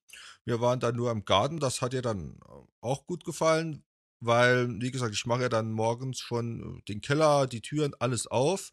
Wir 0.46 0.60
waren 0.62 0.80
dann 0.80 0.96
nur 0.96 1.12
im 1.12 1.26
Garten, 1.26 1.60
das 1.60 1.82
hat 1.82 1.94
ihr 1.94 2.02
dann 2.02 2.40
auch 2.82 3.06
gut 3.06 3.24
gefallen, 3.24 3.84
weil, 4.20 4.82
wie 4.82 4.92
gesagt, 4.92 5.14
ich 5.14 5.26
mache 5.26 5.44
ja 5.44 5.50
dann 5.50 5.72
morgens 5.72 6.20
schon 6.20 6.82
den 6.88 7.02
Keller, 7.02 7.48
die 7.48 7.62
Türen, 7.62 7.94
alles 8.00 8.28
auf. 8.28 8.72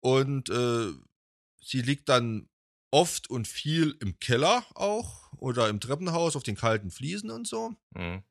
Und 0.00 0.48
äh, 0.50 0.92
sie 1.60 1.82
liegt 1.82 2.08
dann 2.08 2.48
oft 2.90 3.28
und 3.28 3.46
viel 3.48 3.96
im 4.00 4.18
Keller 4.18 4.64
auch 4.74 5.32
oder 5.38 5.68
im 5.68 5.80
Treppenhaus 5.80 6.36
auf 6.36 6.42
den 6.42 6.56
kalten 6.56 6.90
Fliesen 6.90 7.30
und 7.30 7.46
so. 7.46 7.74
Mhm. 7.94 8.22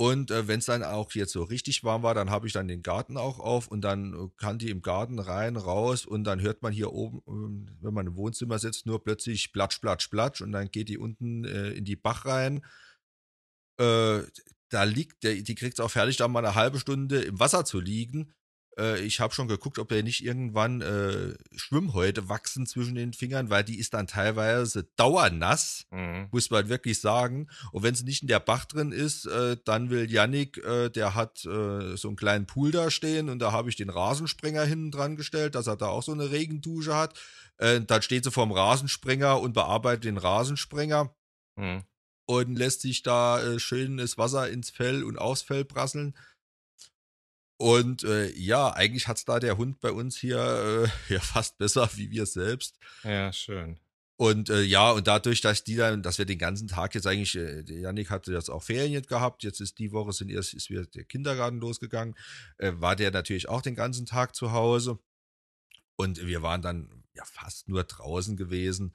Und 0.00 0.30
äh, 0.30 0.46
wenn 0.46 0.60
es 0.60 0.66
dann 0.66 0.84
auch 0.84 1.10
jetzt 1.12 1.32
so 1.32 1.42
richtig 1.42 1.82
warm 1.82 2.04
war, 2.04 2.14
dann 2.14 2.30
habe 2.30 2.46
ich 2.46 2.52
dann 2.52 2.68
den 2.68 2.84
Garten 2.84 3.16
auch 3.16 3.40
auf 3.40 3.66
und 3.66 3.80
dann 3.80 4.14
äh, 4.14 4.28
kann 4.36 4.60
die 4.60 4.70
im 4.70 4.80
Garten 4.80 5.18
rein, 5.18 5.56
raus 5.56 6.06
und 6.06 6.22
dann 6.22 6.40
hört 6.40 6.62
man 6.62 6.72
hier 6.72 6.92
oben, 6.92 7.18
äh, 7.26 7.82
wenn 7.82 7.94
man 7.94 8.06
im 8.06 8.16
Wohnzimmer 8.16 8.60
sitzt, 8.60 8.86
nur 8.86 9.02
plötzlich 9.02 9.52
platsch, 9.52 9.80
platsch, 9.80 10.06
platsch 10.06 10.40
und 10.40 10.52
dann 10.52 10.70
geht 10.70 10.88
die 10.88 10.98
unten 10.98 11.44
äh, 11.44 11.70
in 11.70 11.84
die 11.84 11.96
Bach 11.96 12.26
rein. 12.26 12.64
Äh, 13.80 14.20
da 14.70 14.84
liegt, 14.84 15.24
der, 15.24 15.34
die 15.34 15.54
kriegt 15.54 15.78
es 15.78 15.84
auch 15.84 15.90
fertig, 15.90 16.16
da 16.16 16.28
mal 16.28 16.44
eine 16.44 16.54
halbe 16.54 16.78
Stunde 16.78 17.20
im 17.22 17.40
Wasser 17.40 17.64
zu 17.64 17.80
liegen. 17.80 18.32
Äh, 18.78 19.00
ich 19.00 19.20
habe 19.20 19.34
schon 19.34 19.48
geguckt, 19.48 19.78
ob 19.78 19.88
da 19.88 20.00
nicht 20.00 20.24
irgendwann 20.24 20.80
äh, 20.80 21.34
Schwimmhäute 21.56 22.28
wachsen 22.28 22.66
zwischen 22.66 22.94
den 22.94 23.12
Fingern, 23.12 23.50
weil 23.50 23.64
die 23.64 23.78
ist 23.78 23.94
dann 23.94 24.06
teilweise 24.06 24.84
dauernass, 24.96 25.86
mhm. 25.90 26.28
muss 26.30 26.50
man 26.50 26.68
wirklich 26.68 27.00
sagen. 27.00 27.48
Und 27.72 27.82
wenn 27.82 27.94
sie 27.94 28.04
nicht 28.04 28.22
in 28.22 28.28
der 28.28 28.40
Bach 28.40 28.64
drin 28.64 28.92
ist, 28.92 29.26
äh, 29.26 29.56
dann 29.64 29.90
will 29.90 30.10
Yannick, 30.10 30.58
äh, 30.58 30.90
der 30.90 31.14
hat 31.14 31.44
äh, 31.44 31.96
so 31.96 32.08
einen 32.08 32.16
kleinen 32.16 32.46
Pool 32.46 32.70
da 32.70 32.90
stehen 32.90 33.28
und 33.28 33.40
da 33.40 33.52
habe 33.52 33.68
ich 33.68 33.76
den 33.76 33.90
Rasensprenger 33.90 34.64
hinten 34.64 34.90
dran 34.90 35.16
gestellt, 35.16 35.54
dass 35.54 35.66
er 35.66 35.76
da 35.76 35.88
auch 35.88 36.02
so 36.02 36.12
eine 36.12 36.30
Regendusche 36.30 36.94
hat. 36.94 37.18
Äh, 37.58 37.80
dann 37.80 38.02
steht 38.02 38.24
sie 38.24 38.30
vorm 38.30 38.52
Rasensprenger 38.52 39.40
und 39.40 39.52
bearbeitet 39.52 40.04
den 40.04 40.18
Rasensprenger. 40.18 41.14
Mhm. 41.56 41.82
Und 42.30 42.56
lässt 42.56 42.82
sich 42.82 43.02
da 43.02 43.42
äh, 43.42 43.58
schönes 43.58 44.18
Wasser 44.18 44.50
ins 44.50 44.68
Fell 44.68 45.02
und 45.02 45.16
aufs 45.16 45.40
Fell 45.40 45.64
prasseln. 45.64 46.14
Und 47.56 48.04
äh, 48.04 48.30
ja, 48.32 48.70
eigentlich 48.70 49.08
hat's 49.08 49.24
da 49.24 49.40
der 49.40 49.56
Hund 49.56 49.80
bei 49.80 49.90
uns 49.90 50.18
hier 50.18 50.38
äh, 50.38 50.88
ja 51.14 51.20
fast 51.20 51.56
besser 51.56 51.88
wie 51.94 52.10
wir 52.10 52.26
selbst. 52.26 52.78
Ja, 53.02 53.32
schön. 53.32 53.80
Und 54.20 54.50
äh, 54.50 54.62
ja, 54.62 54.90
und 54.90 55.06
dadurch, 55.06 55.40
dass 55.40 55.64
die 55.64 55.76
dann, 55.76 56.02
dass 56.02 56.18
wir 56.18 56.26
den 56.26 56.38
ganzen 56.38 56.68
Tag 56.68 56.94
jetzt 56.94 57.06
eigentlich, 57.06 57.34
äh, 57.36 57.62
Janik 57.62 58.10
hatte 58.10 58.32
jetzt 58.32 58.50
auch 58.50 58.62
Ferien 58.62 59.02
gehabt, 59.04 59.42
jetzt 59.42 59.60
ist 59.60 59.78
die 59.78 59.92
Woche 59.92 60.12
sind 60.12 60.30
erst 60.30 60.52
ist 60.52 60.68
wieder 60.68 60.84
der 60.84 61.04
Kindergarten 61.04 61.60
losgegangen, 61.60 62.14
äh, 62.58 62.72
war 62.76 62.94
der 62.94 63.10
natürlich 63.10 63.48
auch 63.48 63.62
den 63.62 63.74
ganzen 63.74 64.04
Tag 64.04 64.34
zu 64.34 64.52
Hause. 64.52 64.98
Und 65.96 66.26
wir 66.26 66.42
waren 66.42 66.60
dann 66.60 67.04
ja 67.14 67.24
fast 67.24 67.68
nur 67.70 67.84
draußen 67.84 68.36
gewesen 68.36 68.94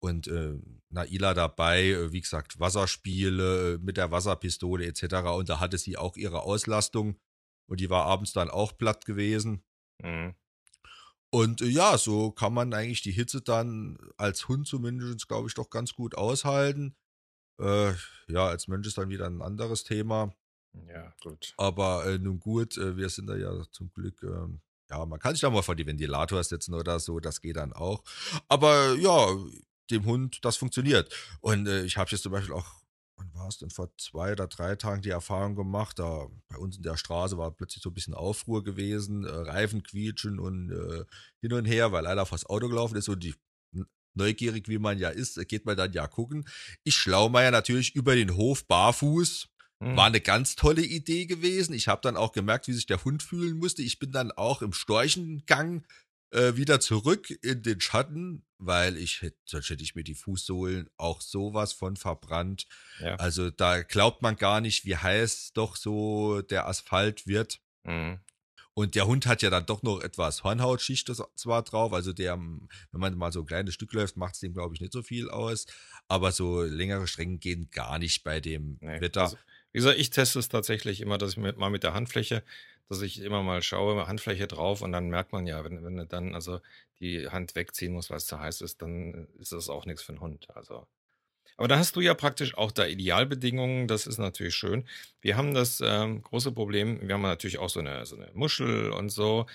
und 0.00 0.28
äh, 0.28 0.58
Naila 0.90 1.34
dabei, 1.34 1.88
äh, 1.88 2.12
wie 2.12 2.20
gesagt, 2.20 2.60
Wasserspiele 2.60 3.74
äh, 3.74 3.78
mit 3.78 3.96
der 3.96 4.10
Wasserpistole 4.10 4.86
etc. 4.86 5.14
Und 5.34 5.48
da 5.48 5.60
hatte 5.60 5.78
sie 5.78 5.96
auch 5.96 6.16
ihre 6.16 6.42
Auslastung 6.42 7.18
und 7.66 7.80
die 7.80 7.90
war 7.90 8.04
abends 8.04 8.32
dann 8.32 8.50
auch 8.50 8.76
platt 8.76 9.04
gewesen. 9.06 9.64
Mhm. 10.02 10.34
Und 11.30 11.62
äh, 11.62 11.66
ja, 11.66 11.98
so 11.98 12.30
kann 12.30 12.54
man 12.54 12.72
eigentlich 12.74 13.02
die 13.02 13.12
Hitze 13.12 13.40
dann 13.40 13.98
als 14.16 14.46
Hund 14.48 14.66
zumindest, 14.66 15.26
glaube 15.26 15.48
ich, 15.48 15.54
doch 15.54 15.70
ganz 15.70 15.94
gut 15.94 16.14
aushalten. 16.16 16.96
Äh, 17.60 17.92
ja, 18.28 18.46
als 18.46 18.68
Mensch 18.68 18.86
ist 18.86 18.98
dann 18.98 19.08
wieder 19.08 19.26
ein 19.26 19.42
anderes 19.42 19.84
Thema. 19.84 20.34
Ja, 20.88 21.14
gut. 21.22 21.54
Aber 21.56 22.18
nun 22.18 22.40
gut, 22.40 22.76
wir 22.76 23.08
sind 23.08 23.28
da 23.28 23.36
ja 23.36 23.62
zum 23.70 23.92
Glück, 23.92 24.20
ähm, 24.24 24.60
ja, 24.90 25.06
man 25.06 25.20
kann 25.20 25.32
sich 25.34 25.40
da 25.40 25.50
mal 25.50 25.62
vor 25.62 25.76
die 25.76 25.86
Ventilator 25.86 26.42
setzen 26.42 26.74
oder 26.74 26.98
so, 26.98 27.20
das 27.20 27.40
geht 27.40 27.56
dann 27.56 27.72
auch. 27.72 28.02
Aber 28.48 28.94
ja, 28.94 29.36
dem 29.90 30.04
Hund, 30.04 30.44
das 30.44 30.56
funktioniert. 30.56 31.14
Und 31.40 31.66
äh, 31.66 31.84
ich 31.84 31.96
habe 31.96 32.10
jetzt 32.10 32.22
zum 32.22 32.32
Beispiel 32.32 32.54
auch 32.54 32.84
wann 33.16 33.32
war 33.34 33.48
es 33.48 33.58
denn, 33.58 33.70
vor 33.70 33.90
zwei 33.96 34.32
oder 34.32 34.48
drei 34.48 34.74
Tagen 34.76 35.02
die 35.02 35.10
Erfahrung 35.10 35.54
gemacht, 35.54 35.98
da 35.98 36.26
bei 36.48 36.56
uns 36.56 36.76
in 36.76 36.82
der 36.82 36.96
Straße 36.96 37.38
war 37.38 37.52
plötzlich 37.52 37.82
so 37.82 37.90
ein 37.90 37.94
bisschen 37.94 38.14
Aufruhr 38.14 38.64
gewesen, 38.64 39.24
äh, 39.24 39.30
Reifen 39.30 39.82
quietschen 39.82 40.38
und 40.38 40.70
äh, 40.70 41.04
hin 41.40 41.52
und 41.52 41.64
her, 41.64 41.92
weil 41.92 42.06
einer 42.06 42.26
vors 42.26 42.46
Auto 42.46 42.68
gelaufen 42.68 42.96
ist 42.96 43.08
und 43.08 43.22
die 43.22 43.34
neugierig 44.16 44.68
wie 44.68 44.78
man 44.78 44.98
ja 44.98 45.08
ist, 45.08 45.36
geht 45.48 45.66
man 45.66 45.76
dann 45.76 45.92
ja 45.92 46.06
gucken. 46.06 46.44
Ich 46.84 46.94
Schlaumeier 46.94 47.50
natürlich 47.50 47.94
über 47.94 48.14
den 48.14 48.36
Hof 48.36 48.66
barfuß. 48.66 49.48
Mhm. 49.80 49.96
War 49.96 50.06
eine 50.06 50.20
ganz 50.20 50.54
tolle 50.54 50.82
Idee 50.82 51.26
gewesen. 51.26 51.74
Ich 51.74 51.88
habe 51.88 52.00
dann 52.00 52.16
auch 52.16 52.32
gemerkt, 52.32 52.68
wie 52.68 52.72
sich 52.72 52.86
der 52.86 53.04
Hund 53.04 53.24
fühlen 53.24 53.58
musste. 53.58 53.82
Ich 53.82 53.98
bin 53.98 54.12
dann 54.12 54.30
auch 54.30 54.62
im 54.62 54.72
Storchengang 54.72 55.84
äh, 56.34 56.56
wieder 56.56 56.80
zurück 56.80 57.30
in 57.42 57.62
den 57.62 57.80
Schatten, 57.80 58.44
weil 58.58 58.96
ich 58.96 59.22
hätte, 59.22 59.38
sonst 59.44 59.70
hätte 59.70 59.82
ich 59.82 59.94
mir 59.94 60.04
die 60.04 60.14
Fußsohlen 60.14 60.90
auch 60.96 61.20
sowas 61.20 61.72
von 61.72 61.96
verbrannt. 61.96 62.66
Ja. 63.00 63.16
Also 63.16 63.50
da 63.50 63.82
glaubt 63.82 64.22
man 64.22 64.36
gar 64.36 64.60
nicht, 64.60 64.84
wie 64.84 64.96
heiß 64.96 65.52
doch 65.54 65.76
so 65.76 66.42
der 66.42 66.66
Asphalt 66.66 67.26
wird. 67.26 67.60
Mhm. 67.84 68.20
Und 68.76 68.96
der 68.96 69.06
Hund 69.06 69.26
hat 69.26 69.42
ja 69.42 69.50
dann 69.50 69.66
doch 69.66 69.84
noch 69.84 70.00
etwas 70.00 70.42
Hornhautschicht 70.42 71.08
zwar 71.36 71.62
drauf, 71.62 71.92
also 71.92 72.12
der, 72.12 72.36
wenn 72.36 72.68
man 72.90 73.16
mal 73.16 73.30
so 73.30 73.40
ein 73.40 73.46
kleines 73.46 73.74
Stück 73.74 73.92
läuft, 73.92 74.16
macht 74.16 74.34
es 74.34 74.40
dem, 74.40 74.52
glaube 74.52 74.74
ich, 74.74 74.80
nicht 74.80 74.92
so 74.92 75.02
viel 75.02 75.30
aus. 75.30 75.66
Aber 76.08 76.32
so 76.32 76.62
längere 76.62 77.06
Strecken 77.06 77.38
gehen 77.38 77.68
gar 77.70 78.00
nicht 78.00 78.24
bei 78.24 78.40
dem 78.40 78.78
nee, 78.80 79.00
Wetter. 79.00 79.22
Also, 79.22 79.36
wie 79.70 79.78
gesagt, 79.78 79.98
ich 79.98 80.10
teste 80.10 80.40
es 80.40 80.48
tatsächlich 80.48 81.00
immer, 81.00 81.18
dass 81.18 81.32
ich 81.32 81.36
mit, 81.36 81.56
mal 81.56 81.70
mit 81.70 81.84
der 81.84 81.94
Handfläche 81.94 82.42
dass 82.88 83.02
ich 83.02 83.20
immer 83.20 83.42
mal 83.42 83.62
schaue, 83.62 84.06
Handfläche 84.06 84.46
drauf 84.46 84.82
und 84.82 84.92
dann 84.92 85.08
merkt 85.08 85.32
man 85.32 85.46
ja, 85.46 85.64
wenn, 85.64 85.84
wenn 85.84 85.96
du 85.96 86.06
dann 86.06 86.34
also 86.34 86.60
die 87.00 87.28
Hand 87.28 87.54
wegziehen 87.54 87.92
musst, 87.92 88.10
weil 88.10 88.18
es 88.18 88.26
zu 88.26 88.38
heiß 88.38 88.60
ist, 88.60 88.82
dann 88.82 89.28
ist 89.38 89.52
das 89.52 89.68
auch 89.68 89.86
nichts 89.86 90.02
für 90.02 90.12
einen 90.12 90.20
Hund. 90.20 90.48
Also. 90.54 90.86
Aber 91.56 91.68
da 91.68 91.78
hast 91.78 91.96
du 91.96 92.00
ja 92.00 92.14
praktisch 92.14 92.56
auch 92.56 92.72
da 92.72 92.86
Idealbedingungen, 92.86 93.86
das 93.86 94.06
ist 94.06 94.18
natürlich 94.18 94.54
schön. 94.54 94.86
Wir 95.20 95.36
haben 95.36 95.54
das 95.54 95.80
ähm, 95.84 96.22
große 96.22 96.52
Problem, 96.52 97.06
wir 97.06 97.14
haben 97.14 97.22
natürlich 97.22 97.58
auch 97.58 97.70
so 97.70 97.80
eine, 97.80 98.04
so 98.06 98.16
eine 98.16 98.30
Muschel 98.34 98.90
und 98.90 99.10
so. 99.10 99.46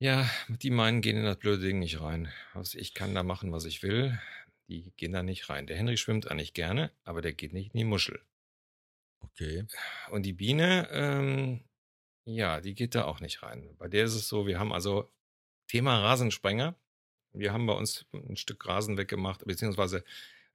Ja, 0.00 0.30
die 0.48 0.70
meinen, 0.70 1.00
gehen 1.00 1.16
in 1.16 1.24
das 1.24 1.38
blöde 1.38 1.64
Ding 1.66 1.80
nicht 1.80 2.00
rein. 2.00 2.32
Also 2.54 2.78
ich 2.78 2.94
kann 2.94 3.14
da 3.14 3.24
machen, 3.24 3.50
was 3.52 3.64
ich 3.64 3.82
will. 3.82 4.18
Die 4.68 4.92
gehen 4.96 5.12
da 5.12 5.22
nicht 5.24 5.48
rein. 5.48 5.66
Der 5.66 5.76
Henry 5.76 5.96
schwimmt 5.96 6.30
eigentlich 6.30 6.54
gerne, 6.54 6.92
aber 7.04 7.20
der 7.20 7.32
geht 7.32 7.52
nicht 7.52 7.74
in 7.74 7.78
die 7.78 7.84
Muschel. 7.84 8.20
Okay. 9.20 9.66
Und 10.10 10.24
die 10.24 10.32
Biene, 10.32 10.88
ähm, 10.90 11.64
ja, 12.24 12.60
die 12.60 12.74
geht 12.74 12.94
da 12.94 13.04
auch 13.04 13.20
nicht 13.20 13.42
rein. 13.42 13.74
Bei 13.78 13.88
der 13.88 14.04
ist 14.04 14.14
es 14.14 14.28
so, 14.28 14.46
wir 14.46 14.58
haben 14.58 14.72
also 14.72 15.10
Thema 15.66 16.00
Rasensprenger. 16.00 16.74
Wir 17.32 17.52
haben 17.52 17.66
bei 17.66 17.74
uns 17.74 18.06
ein 18.12 18.36
Stück 18.36 18.66
Rasen 18.66 18.96
weggemacht, 18.96 19.44
beziehungsweise 19.44 20.04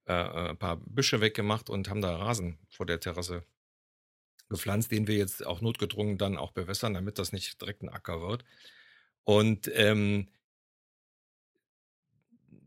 äh, 0.06 0.14
äh, 0.14 0.50
ein 0.50 0.58
paar 0.58 0.78
Büsche 0.78 1.22
weggemacht 1.22 1.70
und 1.70 1.90
haben 1.90 2.02
da 2.02 2.16
Rasen 2.16 2.58
vor 2.70 2.86
der 2.86 3.00
Terrasse 3.00 3.44
gepflanzt, 4.50 4.92
den 4.92 5.08
wir 5.08 5.16
jetzt 5.16 5.46
auch 5.46 5.62
notgedrungen 5.62 6.18
dann 6.18 6.38
auch 6.38 6.52
bewässern, 6.52 6.94
damit 6.94 7.20
das 7.20 7.32
nicht 7.32 7.62
direkt 7.62 7.84
ein 7.84 7.90
Acker 7.90 8.22
wird. 8.22 8.44
Und 9.24 9.72
ähm, 9.74 10.28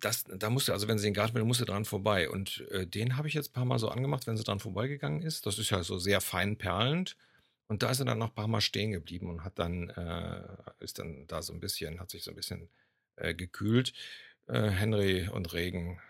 das, 0.01 0.25
da 0.25 0.51
musst 0.51 0.69
du, 0.69 0.73
also 0.73 0.89
wenn 0.89 0.99
sie 0.99 1.07
den 1.07 1.15
Garten 1.15 1.35
will, 1.35 1.45
musst 1.45 1.61
du 1.61 1.65
dran 1.65 1.85
vorbei. 1.85 2.29
Und 2.29 2.67
äh, 2.71 2.87
den 2.87 3.17
habe 3.17 3.29
ich 3.29 3.35
jetzt 3.35 3.51
ein 3.51 3.53
paar 3.53 3.65
Mal 3.65 3.79
so 3.79 3.89
angemacht, 3.89 4.27
wenn 4.27 4.37
sie 4.37 4.45
dran 4.45 4.61
vorbeigegangen 4.61 5.23
ist. 5.23 5.47
Das 5.47 5.59
ist 5.59 5.71
ja 5.71 5.83
so 5.83 5.99
sehr 5.99 6.21
fein 6.21 6.57
perlend. 6.57 7.17
Und 7.69 7.83
da 7.83 7.91
ist 7.91 7.99
er 7.99 8.07
dann 8.07 8.19
noch 8.19 8.29
ein 8.29 8.35
paar 8.35 8.49
Mal 8.49 8.61
stehen 8.61 8.93
geblieben 8.93 9.29
und 9.29 9.45
hat 9.45 9.59
dann, 9.59 9.91
äh, 9.91 10.85
ist 10.85 10.99
dann 10.99 11.27
da 11.27 11.43
so 11.43 11.53
ein 11.53 11.61
bisschen, 11.61 12.01
hat 12.01 12.11
sich 12.11 12.23
so 12.23 12.31
ein 12.31 12.37
bisschen 12.37 12.69
äh, 13.17 13.35
gekühlt. 13.35 13.93
Äh, 14.47 14.69
Henry 14.71 15.29
und 15.29 15.53
Regen 15.53 16.01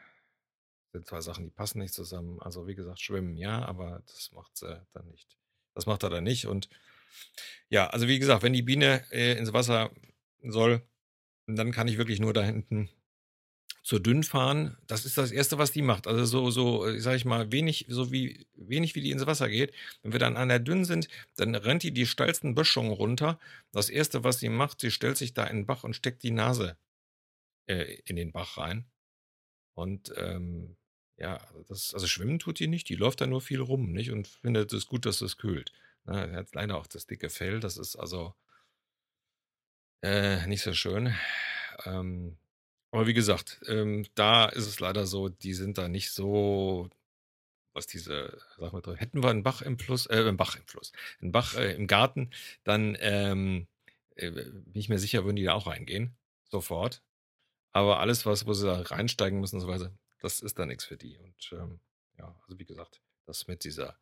sind 0.93 1.07
zwei 1.07 1.21
Sachen, 1.21 1.45
die 1.45 1.50
passen 1.50 1.78
nicht 1.78 1.95
zusammen. 1.95 2.40
Also 2.40 2.66
wie 2.66 2.75
gesagt, 2.75 3.00
schwimmen 3.00 3.37
ja, 3.37 3.64
aber 3.64 4.02
das 4.07 4.33
macht 4.33 4.57
sie 4.57 4.83
dann 4.93 5.09
nicht. 5.09 5.37
Das 5.75 5.87
macht 5.87 6.02
er 6.02 6.11
dann 6.11 6.25
nicht. 6.25 6.47
Und 6.47 6.69
ja, 7.69 7.87
also 7.88 8.09
wie 8.09 8.19
gesagt, 8.19 8.43
wenn 8.43 8.52
die 8.52 8.62
Biene 8.62 9.05
äh, 9.11 9.38
ins 9.38 9.52
Wasser 9.52 9.90
soll, 10.43 10.83
dann 11.47 11.73
kann 11.73 11.88
ich 11.88 11.99
wirklich 11.99 12.21
nur 12.21 12.33
da 12.33 12.43
hinten 12.43 12.90
zu 13.87 14.00
dünn 14.00 14.25
fahren. 14.25 14.76
Das 14.88 15.05
ist 15.05 15.16
das 15.16 15.31
Erste, 15.31 15.59
was 15.59 15.71
die 15.71 15.83
macht. 15.83 16.09
Also 16.09 16.25
so, 16.25 16.50
so, 16.50 16.87
äh, 16.87 16.99
sag 17.00 17.14
ich 17.14 17.25
mal, 17.25 17.52
wenig, 17.52 17.87
so 17.88 18.11
wie, 18.11 18.47
wenig 18.57 18.97
wie 18.97 19.00
die 19.00 19.12
ins 19.12 19.26
Wasser 19.26 19.49
geht. 19.49 19.73
Wenn 20.02 20.12
wir 20.12 20.19
dann 20.19 20.37
an 20.37 20.49
der 20.49 20.59
Dünn 20.59 20.85
sind, 20.85 21.09
dann 21.37 21.55
rennt 21.55 21.85
die 21.85 21.93
die 21.93 22.07
steilsten 22.07 22.57
Böschungen 22.57 22.93
runter. 22.93 23.38
Das 23.73 23.88
Erste, 23.88 24.25
was 24.25 24.40
sie 24.40 24.49
macht, 24.49 24.81
sie 24.81 24.90
stellt 24.90 25.16
sich 25.16 25.35
da 25.35 25.45
in 25.47 25.59
den 25.59 25.66
Bach 25.66 25.85
und 25.85 25.95
steckt 25.95 26.25
die 26.25 26.33
Nase 26.33 26.76
äh, 27.66 28.00
in 28.07 28.16
den 28.16 28.33
Bach 28.33 28.59
rein. 28.59 28.87
Und 29.75 30.12
ähm, 30.16 30.76
ja, 31.19 31.40
das, 31.69 31.95
also 31.95 32.07
schwimmen 32.09 32.38
tut 32.40 32.59
die 32.59 32.69
nicht, 32.69 32.88
die 32.88 32.97
läuft 32.97 33.21
da 33.21 33.26
nur 33.28 33.40
viel 33.40 33.61
rum, 33.61 33.93
nicht? 33.93 34.11
Und 34.11 34.26
findet 34.28 34.73
es 34.73 34.87
gut, 34.87 35.07
dass 35.07 35.21
es 35.21 35.37
kühlt. 35.38 35.73
Na, 36.05 36.25
er 36.26 36.38
hat 36.38 36.55
leider 36.55 36.76
auch 36.78 36.88
das 36.88 37.07
dicke 37.07 37.31
Fell, 37.31 37.61
das 37.61 37.76
ist 37.76 37.97
also 37.97 38.35
Äh, 40.02 40.47
nicht 40.47 40.62
so 40.62 40.73
schön. 40.73 41.14
Ähm, 41.85 42.37
aber 42.97 43.07
wie 43.07 43.15
gesagt, 43.15 43.61
ähm, 43.69 44.07
da 44.15 44.47
ist 44.47 44.67
es 44.67 44.81
leider 44.81 45.07
so, 45.07 45.29
die 45.29 45.53
sind 45.53 45.76
da 45.76 45.87
nicht 45.87 46.12
so, 46.12 46.88
was 47.75 47.87
diese, 47.87 48.38
sag 48.59 48.73
mal, 48.73 48.97
hätten 48.97 49.23
wir 49.23 49.29
einen 49.29 49.43
Bach 49.43 49.61
im 49.61 49.79
Fluss, 49.79 50.07
äh, 50.07 50.15
einen 50.15 50.38
Bach 50.38 50.57
im 50.57 50.67
Fluss, 50.67 50.93
einen 51.21 51.31
Bach 51.31 51.55
äh, 51.57 51.75
im 51.75 51.87
Garten, 51.88 52.31
dann 52.65 52.97
ähm, 53.00 53.67
äh, 54.15 54.31
bin 54.31 54.73
ich 54.81 54.88
mir 54.88 54.99
sicher, 54.99 55.25
würden 55.25 55.37
die 55.37 55.45
da 55.45 55.53
auch 55.53 55.67
reingehen, 55.67 56.17
sofort. 56.45 57.03
Aber 57.73 58.00
alles, 58.00 58.25
was, 58.25 58.47
wo 58.47 58.55
sie 58.55 58.67
da 58.67 58.81
reinsteigen 58.81 59.41
müssen 59.41 59.61
so 59.61 59.69
weiter, 59.69 59.93
das 60.21 60.41
ist 60.41 60.59
dann 60.59 60.69
nichts 60.69 60.87
für 60.87 60.97
die. 60.97 61.19
Und 61.19 61.53
ähm, 61.53 61.81
ja, 62.19 62.35
also 62.45 62.59
wie 62.59 62.65
gesagt, 62.65 63.03
das 63.26 63.47
mit 63.47 63.65
dieser, 63.65 63.99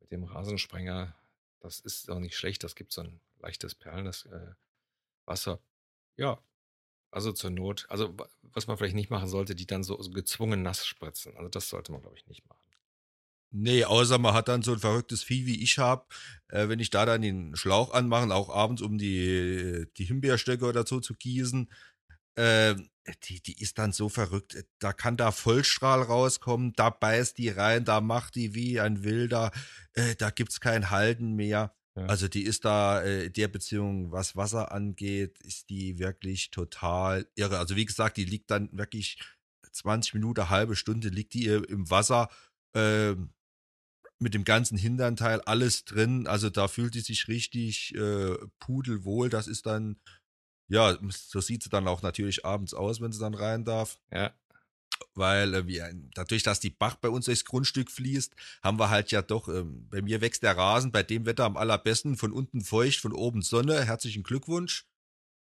mit 0.00 0.10
dem 0.10 0.24
Rasensprenger, 0.24 1.14
das 1.60 1.80
ist 1.80 2.10
auch 2.10 2.20
nicht 2.20 2.34
schlecht. 2.34 2.64
Das 2.64 2.76
gibt 2.76 2.92
so 2.92 3.02
ein 3.02 3.20
leichtes 3.40 3.74
perlendes 3.74 4.24
äh, 4.24 4.54
Wasser. 5.26 5.60
Ja, 6.16 6.40
also 7.10 7.32
zur 7.32 7.50
Not, 7.50 7.86
also 7.88 8.14
was 8.42 8.66
man 8.66 8.76
vielleicht 8.76 8.94
nicht 8.94 9.10
machen 9.10 9.28
sollte, 9.28 9.54
die 9.54 9.66
dann 9.66 9.82
so, 9.82 9.96
gezwungen 9.96 10.62
nass 10.62 10.86
spritzen. 10.86 11.36
Also 11.36 11.48
das 11.48 11.68
sollte 11.68 11.92
man, 11.92 12.02
glaube 12.02 12.16
ich, 12.16 12.26
nicht 12.26 12.46
machen. 12.48 12.60
Nee, 13.52 13.84
außer 13.84 14.18
man 14.18 14.34
hat 14.34 14.48
dann 14.48 14.62
so 14.62 14.72
ein 14.72 14.80
verrücktes 14.80 15.22
Vieh, 15.22 15.46
wie 15.46 15.62
ich 15.62 15.78
habe. 15.78 16.04
Äh, 16.48 16.68
wenn 16.68 16.80
ich 16.80 16.90
da 16.90 17.06
dann 17.06 17.22
den 17.22 17.56
Schlauch 17.56 17.92
anmache, 17.92 18.34
auch 18.34 18.50
abends, 18.50 18.82
um 18.82 18.98
die, 18.98 19.86
die 19.96 20.04
Himbeerstöcke 20.04 20.66
oder 20.66 20.84
so 20.86 21.00
zu 21.00 21.14
gießen, 21.14 21.70
äh, 22.34 22.74
die, 23.24 23.40
die 23.40 23.60
ist 23.60 23.78
dann 23.78 23.92
so 23.92 24.08
verrückt. 24.08 24.64
Da 24.78 24.92
kann 24.92 25.16
da 25.16 25.30
Vollstrahl 25.32 26.02
rauskommen, 26.02 26.72
da 26.74 26.90
beißt 26.90 27.38
die 27.38 27.48
rein, 27.48 27.84
da 27.84 28.00
macht 28.00 28.34
die 28.34 28.54
wie 28.54 28.80
ein 28.80 29.04
Wilder, 29.04 29.52
äh, 29.94 30.16
da 30.16 30.30
gibt's 30.30 30.60
kein 30.60 30.90
Halten 30.90 31.34
mehr. 31.34 31.74
Ja. 31.96 32.06
Also 32.06 32.28
die 32.28 32.42
ist 32.42 32.64
da, 32.64 33.02
äh, 33.02 33.30
der 33.30 33.48
Beziehung, 33.48 34.12
was 34.12 34.36
Wasser 34.36 34.70
angeht, 34.72 35.38
ist 35.40 35.70
die 35.70 35.98
wirklich 35.98 36.50
total 36.50 37.26
irre. 37.34 37.58
Also 37.58 37.74
wie 37.74 37.86
gesagt, 37.86 38.18
die 38.18 38.24
liegt 38.24 38.50
dann 38.50 38.68
wirklich 38.72 39.18
20 39.72 40.14
Minuten, 40.14 40.50
halbe 40.50 40.76
Stunde 40.76 41.08
liegt 41.08 41.34
die 41.34 41.46
im 41.46 41.90
Wasser. 41.90 42.28
Äh, 42.74 43.14
mit 44.18 44.34
dem 44.34 44.44
ganzen 44.44 44.78
Hinternteil 44.78 45.40
alles 45.42 45.84
drin. 45.84 46.26
Also 46.26 46.50
da 46.50 46.68
fühlt 46.68 46.94
die 46.94 47.00
sich 47.00 47.28
richtig 47.28 47.94
äh, 47.94 48.36
pudelwohl. 48.58 49.28
Das 49.28 49.46
ist 49.46 49.66
dann, 49.66 50.00
ja, 50.68 50.96
so 51.10 51.40
sieht 51.40 51.62
sie 51.62 51.68
dann 51.68 51.88
auch 51.88 52.02
natürlich 52.02 52.44
abends 52.44 52.72
aus, 52.74 53.00
wenn 53.00 53.12
sie 53.12 53.20
dann 53.20 53.34
rein 53.34 53.64
darf. 53.64 53.98
Ja. 54.10 54.34
Weil 55.14 55.54
äh, 55.54 55.66
wir, 55.66 55.90
dadurch, 56.14 56.42
dass 56.42 56.60
die 56.60 56.70
Bach 56.70 56.96
bei 56.96 57.08
uns 57.08 57.26
durchs 57.26 57.44
Grundstück 57.44 57.90
fließt, 57.90 58.34
haben 58.62 58.78
wir 58.78 58.90
halt 58.90 59.10
ja 59.10 59.22
doch, 59.22 59.48
äh, 59.48 59.62
bei 59.64 60.02
mir 60.02 60.20
wächst 60.20 60.42
der 60.42 60.56
Rasen 60.56 60.92
bei 60.92 61.02
dem 61.02 61.26
Wetter 61.26 61.44
am 61.44 61.56
allerbesten, 61.56 62.16
von 62.16 62.32
unten 62.32 62.60
feucht, 62.60 63.00
von 63.00 63.12
oben 63.12 63.42
Sonne. 63.42 63.84
Herzlichen 63.84 64.22
Glückwunsch. 64.22 64.86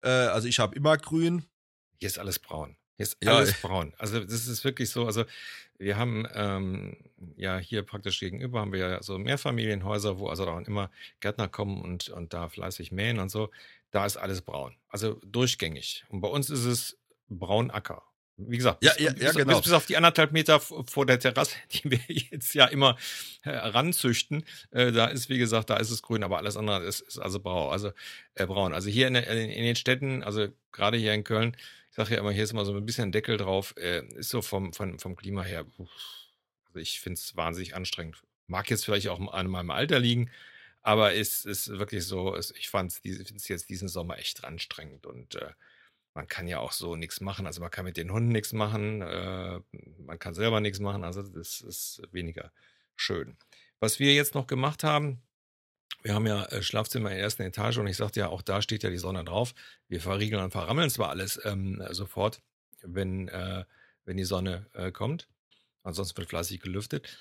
Äh, 0.03 0.09
also 0.09 0.49
ich 0.49 0.59
habe 0.59 0.75
immer 0.75 0.97
grün. 0.97 1.45
Hier 1.99 2.09
ist 2.09 2.19
alles 2.19 2.38
braun. 2.38 2.76
Hier 2.97 3.05
ist 3.05 3.17
ja. 3.23 3.37
alles 3.37 3.61
braun. 3.61 3.93
Also 3.99 4.21
das 4.21 4.47
ist 4.47 4.65
wirklich 4.65 4.91
so. 4.91 5.07
Also 5.07 5.25
wir 5.79 5.97
haben 5.97 6.26
ähm, 6.33 6.97
ja 7.37 7.59
hier 7.59 7.83
praktisch 7.83 8.21
gegenüber 8.21 8.61
haben 8.61 8.73
wir 8.73 8.79
ja 8.79 9.03
so 9.03 9.19
Mehrfamilienhäuser, 9.19 10.19
wo 10.19 10.29
also 10.29 10.47
auch 10.47 10.61
immer 10.61 10.91
Gärtner 11.21 11.49
kommen 11.49 11.83
und, 11.83 12.09
und 12.09 12.33
da 12.33 12.49
fleißig 12.49 12.93
mähen 12.93 13.19
und 13.19 13.31
so. 13.31 13.50
Da 13.91 14.07
ist 14.07 14.17
alles 14.17 14.43
braun. 14.43 14.75
Also 14.88 15.21
durchgängig. 15.26 16.05
Und 16.09 16.21
bei 16.21 16.29
uns 16.29 16.50
ist 16.50 16.65
es 16.65 16.99
Braunacker. 17.29 18.03
Wie 18.38 18.59
gesagt, 18.59 18.85
ja, 18.85 18.93
ja, 18.99 19.14
ja, 19.16 19.33
genau. 19.33 19.55
bis, 19.55 19.62
bis, 19.62 19.73
auf 19.73 19.87
die 19.87 19.97
anderthalb 19.97 20.33
Meter 20.33 20.61
vor 20.61 21.07
der 21.07 21.19
Terrasse, 21.19 21.57
die 21.73 21.90
wir 21.90 22.00
jetzt 22.09 22.55
ja 22.55 22.66
immer 22.66 22.97
heranzüchten, 23.40 24.45
äh, 24.73 24.93
da 24.93 25.07
ist, 25.07 25.31
wie 25.31 25.38
gesagt, 25.38 25.71
da 25.71 25.78
ist 25.78 25.90
es 25.90 26.02
grün, 26.02 26.23
aber 26.23 26.37
alles 26.37 26.57
andere 26.59 26.85
ist, 26.85 27.00
ist 27.00 27.19
also 27.19 27.40
brau, 27.40 27.71
also 27.71 27.93
äh, 28.35 28.47
braun. 28.47 28.75
Also 28.75 28.90
hier 28.90 29.09
in, 29.09 29.14
in, 29.14 29.50
in, 29.50 29.64
den 29.64 29.76
Städten, 29.76 30.23
also 30.23 30.49
gerade 30.71 30.99
hier 30.99 31.14
in 31.14 31.25
Köln, 31.25 31.57
ich 31.90 31.97
sage 31.97 32.14
ja 32.14 32.21
immer, 32.21 32.31
hier 32.31 32.45
ist 32.45 32.52
mal 32.52 32.66
so 32.66 32.76
ein 32.76 32.85
bisschen 32.85 33.11
Deckel 33.11 33.38
drauf, 33.38 33.75
äh, 33.78 34.04
ist 34.17 34.28
so 34.28 34.43
vom, 34.43 34.75
vom, 34.75 34.99
vom 34.99 35.17
Klima 35.17 35.43
her, 35.43 35.65
also 35.78 36.78
ich 36.78 37.00
finde 37.00 37.19
es 37.19 37.37
wahnsinnig 37.37 37.75
anstrengend. 37.75 38.23
Mag 38.49 38.69
jetzt 38.69 38.84
vielleicht 38.84 39.08
auch 39.08 39.32
an 39.32 39.47
meinem 39.47 39.71
Alter 39.71 39.99
liegen, 39.99 40.30
aber 40.82 41.15
es 41.15 41.47
ist 41.47 41.69
wirklich 41.78 42.04
so, 42.04 42.37
es, 42.37 42.50
ich 42.50 42.69
fand 42.69 42.93
es 43.02 43.49
jetzt 43.49 43.71
diesen 43.71 43.89
Sommer 43.89 44.19
echt 44.19 44.45
anstrengend 44.45 45.06
und 45.06 45.37
äh, 45.37 45.52
man 46.17 46.26
kann 46.26 46.49
ja 46.49 46.59
auch 46.61 46.73
so 46.73 46.97
nichts 46.97 47.21
machen. 47.21 47.47
Also 47.47 47.61
man 47.61 47.71
kann 47.71 47.85
mit 47.85 47.99
den 47.99 48.11
Hunden 48.11 48.31
nichts 48.31 48.55
machen, 48.55 49.02
äh, 49.02 49.61
man 49.99 50.19
kann 50.19 50.35
selber 50.35 50.61
nichts 50.61 50.81
machen, 50.81 51.05
also 51.05 51.23
das 51.23 51.61
ist 51.61 52.02
weniger 52.11 52.50
schön. 52.97 53.37
Was 53.81 54.00
wir 54.00 54.15
jetzt 54.15 54.35
noch 54.35 54.47
gemacht 54.47 54.83
haben, 54.83 55.23
wir 56.02 56.15
haben 56.15 56.26
ja 56.26 56.47
äh, 56.47 56.63
Schlafzimmer 56.63 57.11
in 57.11 57.17
der 57.17 57.25
ersten 57.25 57.43
Etage 57.43 57.76
und 57.76 57.87
ich 57.87 57.99
sagte 57.99 58.21
ja, 58.21 58.29
auch 58.29 58.41
da 58.41 58.63
steht 58.63 58.83
ja 58.83 58.89
die 58.89 58.97
Sonne 58.97 59.25
drauf. 59.25 59.55
Wir 59.89 60.00
verriegeln 60.00 60.43
und 60.43 60.52
verrammeln 60.52 60.89
zwar 60.89 61.11
alles 61.11 61.39
ähm, 61.45 61.85
sofort, 61.91 62.41
wenn, 62.81 63.29
äh, 63.29 63.65
wenn 64.07 64.17
die 64.17 64.25
Sonne 64.25 64.67
äh, 64.73 64.91
kommt. 64.93 65.29
Ansonsten 65.83 66.17
wird 66.17 66.31
fleißig 66.31 66.61
gelüftet. 66.61 67.15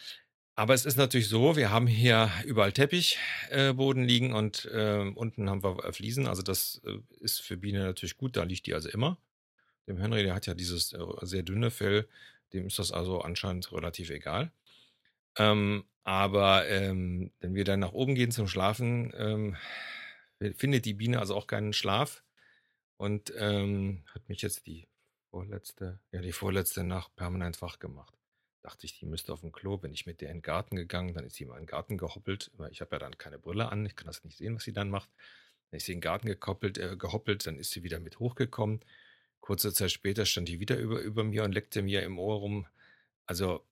Aber 0.57 0.73
es 0.73 0.85
ist 0.85 0.95
natürlich 0.95 1.27
so, 1.27 1.57
wir 1.57 1.69
haben 1.69 1.85
hier 1.85 2.31
überall 2.45 2.71
Teppichboden 2.71 4.03
äh, 4.03 4.07
liegen 4.07 4.33
und 4.33 4.65
äh, 4.65 5.11
unten 5.13 5.49
haben 5.49 5.63
wir 5.63 5.91
Fliesen. 5.91 6.27
Also 6.27 6.43
das 6.43 6.81
äh, 6.85 6.99
ist 7.19 7.41
für 7.41 7.57
Biene 7.57 7.83
natürlich 7.83 8.15
gut, 8.17 8.37
da 8.37 8.43
liegt 8.43 8.65
die 8.65 8.73
also 8.73 8.87
immer. 8.89 9.17
Dem 9.85 9.97
Henry, 9.97 10.23
der 10.23 10.33
hat 10.33 10.45
ja 10.45 10.53
dieses 10.53 10.93
äh, 10.93 10.99
sehr 11.23 11.43
dünne 11.43 11.71
Fell, 11.71 12.07
dem 12.53 12.67
ist 12.67 12.79
das 12.79 12.93
also 12.93 13.19
anscheinend 13.21 13.71
relativ 13.73 14.09
egal. 14.09 14.51
Ähm, 15.37 15.83
aber 16.05 16.67
ähm, 16.69 17.31
wenn 17.41 17.53
wir 17.53 17.65
dann 17.65 17.81
nach 17.81 17.91
oben 17.91 18.15
gehen 18.15 18.31
zum 18.31 18.47
Schlafen, 18.47 19.13
ähm, 19.17 19.57
findet 20.55 20.85
die 20.85 20.93
Biene 20.93 21.19
also 21.19 21.35
auch 21.35 21.47
keinen 21.47 21.73
Schlaf 21.73 22.23
und 22.95 23.33
ähm, 23.37 24.03
hat 24.13 24.29
mich 24.29 24.41
jetzt 24.41 24.67
die 24.67 24.87
vorletzte, 25.31 25.99
ja 26.13 26.21
die 26.21 26.31
vorletzte 26.31 26.85
Nacht 26.85 27.13
permanent 27.17 27.61
wach 27.61 27.79
gemacht 27.79 28.15
dachte 28.65 28.85
ich, 28.85 28.97
die 28.97 29.05
müsste 29.05 29.31
auf 29.31 29.41
dem 29.41 29.51
Klo. 29.51 29.77
Bin 29.77 29.93
ich 29.93 30.07
mit 30.07 30.21
der 30.21 30.29
in 30.31 30.37
den 30.37 30.41
Garten 30.41 30.75
gegangen, 30.75 31.13
dann 31.13 31.23
ist 31.23 31.35
sie 31.35 31.45
mal 31.45 31.55
in 31.55 31.61
den 31.61 31.67
Garten 31.67 31.97
gehoppelt. 31.97 32.51
Ich 32.71 32.81
habe 32.81 32.95
ja 32.95 32.99
dann 32.99 33.17
keine 33.17 33.37
Brille 33.37 33.71
an, 33.71 33.85
ich 33.85 33.95
kann 33.95 34.07
das 34.07 34.23
nicht 34.23 34.37
sehen, 34.37 34.55
was 34.55 34.63
sie 34.63 34.73
dann 34.73 34.89
macht. 34.89 35.09
Dann 35.69 35.77
ist 35.77 35.85
sie 35.85 35.93
in 35.93 35.99
den 35.99 36.01
Garten 36.01 36.27
gekoppelt, 36.27 36.77
äh, 36.79 36.97
gehoppelt, 36.97 37.45
dann 37.45 37.57
ist 37.57 37.71
sie 37.71 37.83
wieder 37.83 37.99
mit 37.99 38.19
hochgekommen. 38.19 38.81
Kurze 39.39 39.71
Zeit 39.71 39.91
später 39.91 40.25
stand 40.25 40.47
die 40.47 40.59
wieder 40.59 40.77
über, 40.77 40.99
über 40.99 41.23
mir 41.23 41.43
und 41.43 41.51
leckte 41.51 41.83
mir 41.83 42.01
im 42.01 42.17
Ohr 42.17 42.37
rum. 42.37 42.67
Also, 43.27 43.63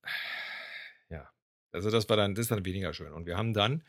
ja, 1.09 1.31
also 1.71 1.89
das 1.89 2.07
war 2.07 2.15
dann, 2.15 2.35
das 2.35 2.43
ist 2.43 2.51
dann 2.51 2.65
weniger 2.65 2.93
schön. 2.93 3.13
Und 3.13 3.25
wir 3.25 3.35
haben 3.35 3.55
dann 3.55 3.81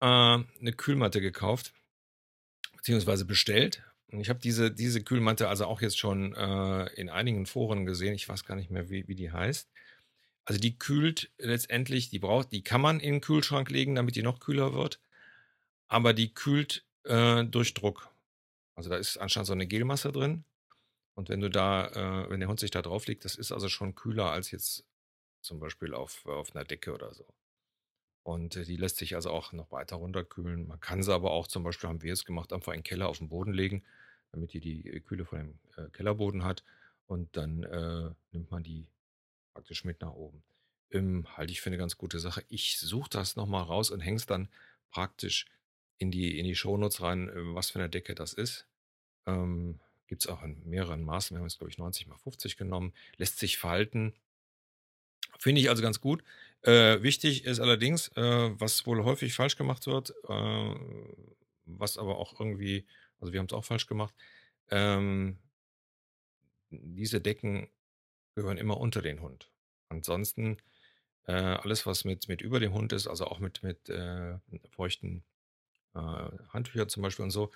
äh, 0.00 0.04
eine 0.04 0.72
Kühlmatte 0.76 1.20
gekauft, 1.20 1.72
beziehungsweise 2.76 3.24
bestellt. 3.24 3.84
Und 4.10 4.20
ich 4.20 4.28
habe 4.28 4.40
diese, 4.40 4.72
diese 4.72 5.02
Kühlmatte 5.04 5.48
also 5.48 5.66
auch 5.66 5.80
jetzt 5.80 5.98
schon 5.98 6.34
äh, 6.34 6.86
in 6.94 7.08
einigen 7.08 7.46
Foren 7.46 7.86
gesehen. 7.86 8.14
Ich 8.14 8.28
weiß 8.28 8.44
gar 8.44 8.56
nicht 8.56 8.70
mehr, 8.70 8.90
wie, 8.90 9.06
wie 9.06 9.14
die 9.14 9.30
heißt. 9.30 9.70
Also 10.44 10.60
die 10.60 10.78
kühlt 10.78 11.30
letztendlich, 11.38 12.10
die 12.10 12.18
braucht, 12.18 12.52
die 12.52 12.62
kann 12.62 12.80
man 12.80 13.00
in 13.00 13.14
den 13.14 13.20
Kühlschrank 13.20 13.70
legen, 13.70 13.94
damit 13.94 14.16
die 14.16 14.22
noch 14.22 14.40
kühler 14.40 14.74
wird. 14.74 15.00
Aber 15.88 16.14
die 16.14 16.34
kühlt 16.34 16.84
äh, 17.04 17.44
durch 17.44 17.74
Druck. 17.74 18.10
Also 18.74 18.90
da 18.90 18.96
ist 18.96 19.18
anscheinend 19.18 19.46
so 19.46 19.52
eine 19.52 19.66
Gelmasse 19.66 20.10
drin. 20.10 20.44
Und 21.14 21.28
wenn 21.28 21.40
du 21.40 21.50
da, 21.50 21.86
äh, 21.88 22.30
wenn 22.30 22.40
der 22.40 22.48
Hund 22.48 22.58
sich 22.58 22.70
da 22.70 22.82
drauf 22.82 23.06
legt, 23.06 23.24
das 23.24 23.36
ist 23.36 23.52
also 23.52 23.68
schon 23.68 23.94
kühler 23.94 24.30
als 24.30 24.50
jetzt 24.50 24.84
zum 25.42 25.60
Beispiel 25.60 25.94
auf, 25.94 26.24
auf 26.26 26.54
einer 26.54 26.64
Decke 26.64 26.92
oder 26.92 27.12
so. 27.14 27.26
Und 28.22 28.56
äh, 28.56 28.64
die 28.64 28.76
lässt 28.76 28.96
sich 28.96 29.14
also 29.14 29.30
auch 29.30 29.52
noch 29.52 29.70
weiter 29.70 29.96
runterkühlen. 29.96 30.66
Man 30.66 30.80
kann 30.80 31.02
sie 31.02 31.12
aber 31.12 31.32
auch, 31.32 31.46
zum 31.46 31.64
Beispiel 31.64 31.88
haben 31.88 32.02
wir 32.02 32.12
es 32.12 32.24
gemacht, 32.24 32.52
einfach 32.52 32.72
in 32.72 32.78
den 32.78 32.84
Keller 32.84 33.08
auf 33.08 33.18
den 33.18 33.28
Boden 33.28 33.52
legen, 33.52 33.84
damit 34.30 34.52
die 34.54 34.60
die 34.60 35.00
Kühle 35.00 35.24
von 35.24 35.38
dem 35.38 35.58
äh, 35.76 35.90
Kellerboden 35.90 36.44
hat. 36.44 36.64
Und 37.06 37.36
dann 37.36 37.64
äh, 37.64 38.10
nimmt 38.30 38.50
man 38.50 38.62
die 38.62 38.88
praktisch 39.52 39.84
mit 39.84 40.00
nach 40.00 40.12
oben. 40.12 40.42
Ähm, 40.90 41.26
halte 41.36 41.52
ich 41.52 41.60
für 41.60 41.70
eine 41.70 41.78
ganz 41.78 41.96
gute 41.96 42.20
Sache. 42.20 42.44
Ich 42.48 42.78
suche 42.78 43.10
das 43.10 43.36
nochmal 43.36 43.62
raus 43.62 43.90
und 43.90 44.00
hänge 44.00 44.16
es 44.16 44.26
dann 44.26 44.48
praktisch 44.90 45.46
in 45.98 46.10
die, 46.10 46.38
in 46.38 46.44
die 46.44 46.56
Shownotes 46.56 47.00
rein, 47.00 47.28
äh, 47.28 47.54
was 47.54 47.70
für 47.70 47.78
eine 47.78 47.88
Decke 47.88 48.14
das 48.14 48.32
ist. 48.32 48.66
Ähm, 49.26 49.80
Gibt 50.06 50.22
es 50.22 50.28
auch 50.28 50.42
in 50.42 50.68
mehreren 50.68 51.02
Maßen. 51.02 51.34
Wir 51.34 51.38
haben 51.38 51.46
jetzt, 51.46 51.58
glaube 51.58 51.70
ich, 51.70 51.78
90 51.78 52.06
mal 52.06 52.18
50 52.18 52.56
genommen. 52.56 52.92
Lässt 53.16 53.38
sich 53.38 53.56
falten. 53.56 54.12
Finde 55.38 55.60
ich 55.60 55.70
also 55.70 55.82
ganz 55.82 56.00
gut. 56.00 56.22
Äh, 56.62 57.02
wichtig 57.02 57.44
ist 57.44 57.60
allerdings, 57.60 58.08
äh, 58.16 58.50
was 58.60 58.86
wohl 58.86 59.02
häufig 59.04 59.34
falsch 59.34 59.56
gemacht 59.56 59.86
wird, 59.86 60.10
äh, 60.28 60.74
was 61.64 61.96
aber 61.96 62.18
auch 62.18 62.38
irgendwie, 62.38 62.86
also 63.20 63.32
wir 63.32 63.40
haben 63.40 63.46
es 63.46 63.52
auch 63.52 63.64
falsch 63.64 63.86
gemacht, 63.86 64.14
ähm, 64.70 65.38
diese 66.70 67.20
Decken 67.20 67.68
gehören 68.34 68.58
immer 68.58 68.78
unter 68.78 69.02
den 69.02 69.20
Hund. 69.20 69.50
Ansonsten 69.88 70.58
äh, 71.26 71.32
alles, 71.32 71.86
was 71.86 72.04
mit, 72.04 72.28
mit 72.28 72.40
über 72.42 72.60
dem 72.60 72.72
Hund 72.72 72.92
ist, 72.92 73.06
also 73.06 73.26
auch 73.26 73.38
mit, 73.38 73.62
mit 73.62 73.88
äh, 73.88 74.38
feuchten 74.70 75.24
äh, 75.94 75.98
Handtüchern 75.98 76.88
zum 76.88 77.02
Beispiel 77.02 77.24
und 77.24 77.30
so, 77.30 77.50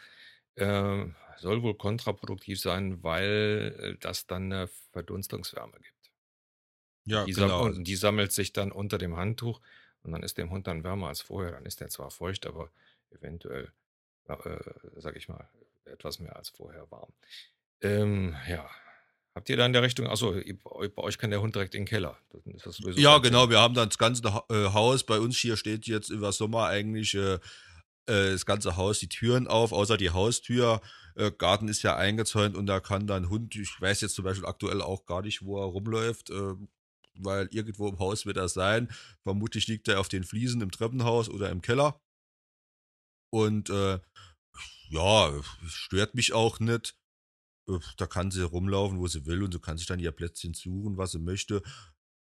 äh, 0.57 1.07
soll 1.39 1.63
wohl 1.63 1.75
kontraproduktiv 1.77 2.61
sein, 2.61 3.03
weil 3.03 3.97
das 4.01 4.27
dann 4.27 4.53
eine 4.53 4.69
Verdunstungswärme 4.93 5.79
gibt. 5.79 6.13
Ja, 7.05 7.25
die, 7.25 7.33
genau. 7.33 7.65
Sam 7.73 7.85
die 7.85 7.97
sammelt 7.97 8.33
sich 8.33 8.53
dann 8.53 8.73
unter 8.73 8.99
dem 8.99 9.17
Handtuch 9.17 9.61
und 10.03 10.13
dann 10.13 10.23
ist 10.23 10.39
dem 10.39 10.51
Hund 10.51 10.67
dann 10.67 10.85
wärmer 10.85 11.09
als 11.09 11.21
vorher. 11.21 11.53
Dann 11.53 11.67
ist 11.67 11.81
der 11.81 11.89
zwar 11.89 12.11
feucht, 12.11 12.47
aber 12.47 12.71
eventuell, 13.11 13.73
äh, 14.29 14.59
sag 14.97 15.17
ich 15.17 15.29
mal, 15.29 15.49
etwas 15.85 16.19
mehr 16.19 16.37
als 16.37 16.49
vorher 16.49 16.91
warm. 16.91 17.13
Ähm, 17.81 18.35
ja. 18.49 18.69
Habt 19.37 19.51
ihr 19.51 19.59
da 19.59 19.67
in 19.67 19.75
der 19.75 19.83
Richtung, 19.83 20.07
achso, 20.07 20.33
bei 20.33 21.03
euch 21.03 21.19
kann 21.19 21.29
der 21.29 21.43
Hund 21.43 21.55
direkt 21.55 21.75
in 21.75 21.83
den 21.83 21.87
Keller. 21.87 22.17
ja, 22.97 23.19
genau, 23.19 23.51
wir 23.51 23.61
haben 23.61 23.75
dann 23.75 23.91
das 23.91 23.99
ganze 23.99 24.23
äh, 24.49 24.73
Haus, 24.73 25.05
bei 25.05 25.21
uns 25.21 25.37
hier 25.37 25.59
steht 25.59 25.87
jetzt 25.87 26.09
über 26.09 26.33
Sommer 26.33 26.69
eigentlich 26.69 27.15
äh, 27.15 27.35
äh, 27.35 28.31
das 28.33 28.47
ganze 28.47 28.79
Haus, 28.79 28.99
die 28.99 29.11
Türen 29.11 29.47
auf, 29.47 29.73
außer 29.73 29.99
die 29.99 30.09
Haustür. 30.09 30.81
Äh, 31.17 31.33
Garten 31.33 31.69
ist 31.69 31.83
ja 31.83 31.97
eingezäunt 31.97 32.57
und 32.57 32.65
da 32.65 32.81
kann 32.81 33.07
dann 33.07 33.29
Hund, 33.29 33.55
ich 33.57 33.79
weiß 33.79 34.01
jetzt 34.01 34.15
zum 34.15 34.25
Beispiel 34.25 34.47
aktuell 34.47 34.81
auch 34.81 35.05
gar 35.05 35.21
nicht, 35.21 35.45
wo 35.45 35.61
er 35.61 35.67
rumläuft, 35.67 36.31
äh, 36.31 36.55
weil 37.17 37.47
irgendwo 37.51 37.89
im 37.89 37.99
Haus 37.99 38.25
wird 38.25 38.39
er 38.39 38.49
sein. 38.49 38.89
Vermutlich 39.23 39.67
liegt 39.67 39.87
er 39.89 40.01
auf 40.01 40.09
den 40.09 40.25
Fliesen 40.25 40.63
im 40.63 40.71
Treppenhaus 40.71 41.29
oder 41.29 41.51
im 41.51 41.61
Keller. 41.61 42.01
Und 43.31 43.69
äh, 43.69 43.99
ja, 44.89 45.43
stört 45.67 46.15
mich 46.15 46.33
auch 46.33 46.59
nicht. 46.59 46.97
Äh, 47.69 47.79
da 47.97 48.07
kann 48.07 48.31
sie 48.31 48.43
rumlaufen, 48.43 48.99
wo 48.99 49.09
sie 49.09 49.27
will 49.27 49.43
und 49.43 49.53
sie 49.53 49.61
kann 49.61 49.79
sich 49.79 49.87
dann 49.87 50.01
ihr 50.01 50.13
Plätzchen 50.13 50.55
suchen, 50.55 50.97
was 50.97 51.13
sie 51.13 51.19
möchte. 51.19 51.63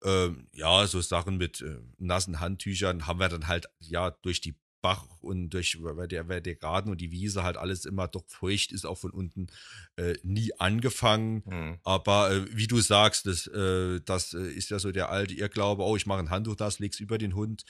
Ähm, 0.03 0.47
ja, 0.53 0.85
so 0.87 0.99
Sachen 1.01 1.37
mit 1.37 1.61
äh, 1.61 1.77
nassen 1.97 2.39
Handtüchern 2.39 3.07
haben 3.07 3.19
wir 3.19 3.29
dann 3.29 3.47
halt 3.47 3.67
ja 3.79 4.11
durch 4.11 4.41
die 4.41 4.55
Bach 4.83 5.07
und 5.21 5.51
durch 5.51 5.77
weil 5.81 6.09
der, 6.09 6.27
weil 6.27 6.41
der 6.41 6.55
Garten 6.55 6.89
und 6.89 6.99
die 6.99 7.11
Wiese 7.11 7.43
halt 7.43 7.55
alles 7.55 7.85
immer 7.85 8.09
doch 8.09 8.25
feucht 8.27 8.73
ist, 8.73 8.85
auch 8.85 8.97
von 8.97 9.11
unten 9.11 9.47
äh, 9.95 10.15
nie 10.23 10.51
angefangen. 10.59 11.43
Mhm. 11.45 11.79
Aber 11.83 12.31
äh, 12.31 12.45
wie 12.55 12.67
du 12.67 12.81
sagst, 12.81 13.25
das, 13.25 13.47
äh, 13.47 14.01
das 14.01 14.33
äh, 14.33 14.51
ist 14.51 14.69
ja 14.71 14.79
so 14.79 14.91
der 14.91 15.09
alte 15.09 15.35
Irrglaube, 15.35 15.83
oh, 15.83 15.95
ich 15.95 16.05
mache 16.05 16.19
ein 16.19 16.29
Handtuch 16.29 16.57
das, 16.57 16.79
leg's 16.79 16.99
über 16.99 17.17
den 17.17 17.33
Hund. 17.33 17.63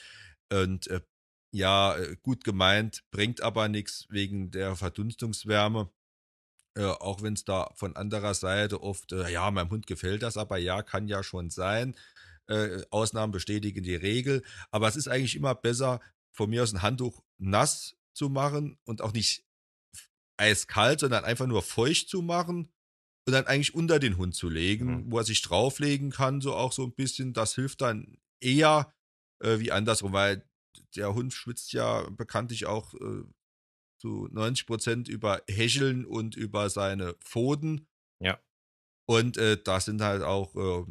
Und 0.52 0.88
äh, 0.88 1.02
ja, 1.52 1.96
gut 2.22 2.42
gemeint, 2.42 3.04
bringt 3.12 3.40
aber 3.40 3.68
nichts 3.68 4.06
wegen 4.10 4.50
der 4.50 4.74
Verdunstungswärme. 4.74 5.88
Äh, 6.76 6.84
auch 6.84 7.22
wenn 7.22 7.34
es 7.34 7.44
da 7.44 7.70
von 7.74 7.94
anderer 7.96 8.34
Seite 8.34 8.82
oft, 8.82 9.12
äh, 9.12 9.30
ja, 9.30 9.50
meinem 9.50 9.70
Hund 9.70 9.86
gefällt 9.86 10.22
das, 10.22 10.36
aber 10.36 10.58
ja, 10.58 10.82
kann 10.82 11.08
ja 11.08 11.22
schon 11.22 11.50
sein. 11.50 11.96
Äh, 12.46 12.82
Ausnahmen 12.90 13.32
bestätigen 13.32 13.82
die 13.82 13.94
Regel. 13.94 14.42
Aber 14.70 14.88
es 14.88 14.96
ist 14.96 15.08
eigentlich 15.08 15.36
immer 15.36 15.54
besser, 15.54 16.00
von 16.32 16.50
mir 16.50 16.62
aus 16.62 16.72
ein 16.74 16.82
Handtuch 16.82 17.22
nass 17.38 17.96
zu 18.12 18.28
machen 18.28 18.76
und 18.84 19.02
auch 19.02 19.12
nicht 19.12 19.44
eiskalt, 20.36 21.00
sondern 21.00 21.24
einfach 21.24 21.46
nur 21.46 21.62
feucht 21.62 22.08
zu 22.08 22.22
machen 22.22 22.72
und 23.26 23.32
dann 23.32 23.46
eigentlich 23.46 23.74
unter 23.74 23.98
den 23.98 24.16
Hund 24.16 24.34
zu 24.34 24.48
legen, 24.48 24.86
mhm. 24.86 25.12
wo 25.12 25.18
er 25.18 25.24
sich 25.24 25.42
drauflegen 25.42 26.10
kann, 26.10 26.40
so 26.40 26.54
auch 26.54 26.72
so 26.72 26.84
ein 26.84 26.94
bisschen. 26.94 27.32
Das 27.32 27.54
hilft 27.54 27.80
dann 27.80 28.18
eher 28.40 28.92
äh, 29.40 29.58
wie 29.60 29.72
andersrum, 29.72 30.12
weil 30.12 30.44
der 30.96 31.14
Hund 31.14 31.32
schwitzt 31.32 31.72
ja 31.72 32.08
bekanntlich 32.10 32.66
auch 32.66 32.94
äh, 32.94 33.22
zu 34.04 34.28
90 34.32 34.66
Prozent 34.66 35.08
über 35.08 35.40
Hecheln 35.48 36.04
und 36.04 36.36
über 36.36 36.68
seine 36.68 37.14
Pfoten. 37.14 37.86
Ja. 38.20 38.38
Und 39.06 39.38
äh, 39.38 39.56
da 39.62 39.80
sind 39.80 40.02
halt 40.02 40.22
auch, 40.22 40.54
äh, 40.56 40.84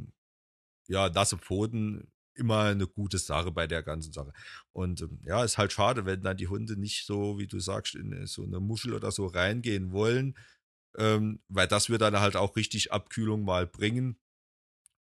ja, 0.87 1.09
nasse 1.09 1.37
Pfoten 1.37 2.11
immer 2.33 2.61
eine 2.61 2.87
gute 2.87 3.19
Sache 3.19 3.51
bei 3.51 3.67
der 3.67 3.83
ganzen 3.83 4.11
Sache. 4.11 4.33
Und 4.71 5.01
ähm, 5.01 5.19
ja, 5.25 5.43
ist 5.43 5.59
halt 5.59 5.71
schade, 5.71 6.07
wenn 6.07 6.23
dann 6.23 6.37
die 6.37 6.47
Hunde 6.47 6.75
nicht 6.75 7.05
so, 7.05 7.37
wie 7.37 7.45
du 7.45 7.59
sagst, 7.59 7.93
in 7.93 8.25
so 8.25 8.41
eine 8.41 8.59
Muschel 8.59 8.95
oder 8.95 9.11
so 9.11 9.27
reingehen 9.27 9.91
wollen, 9.91 10.35
ähm, 10.97 11.39
weil 11.49 11.67
das 11.67 11.91
wird 11.91 12.01
dann 12.01 12.19
halt 12.19 12.35
auch 12.35 12.55
richtig 12.55 12.91
Abkühlung 12.91 13.43
mal 13.43 13.67
bringen. 13.67 14.17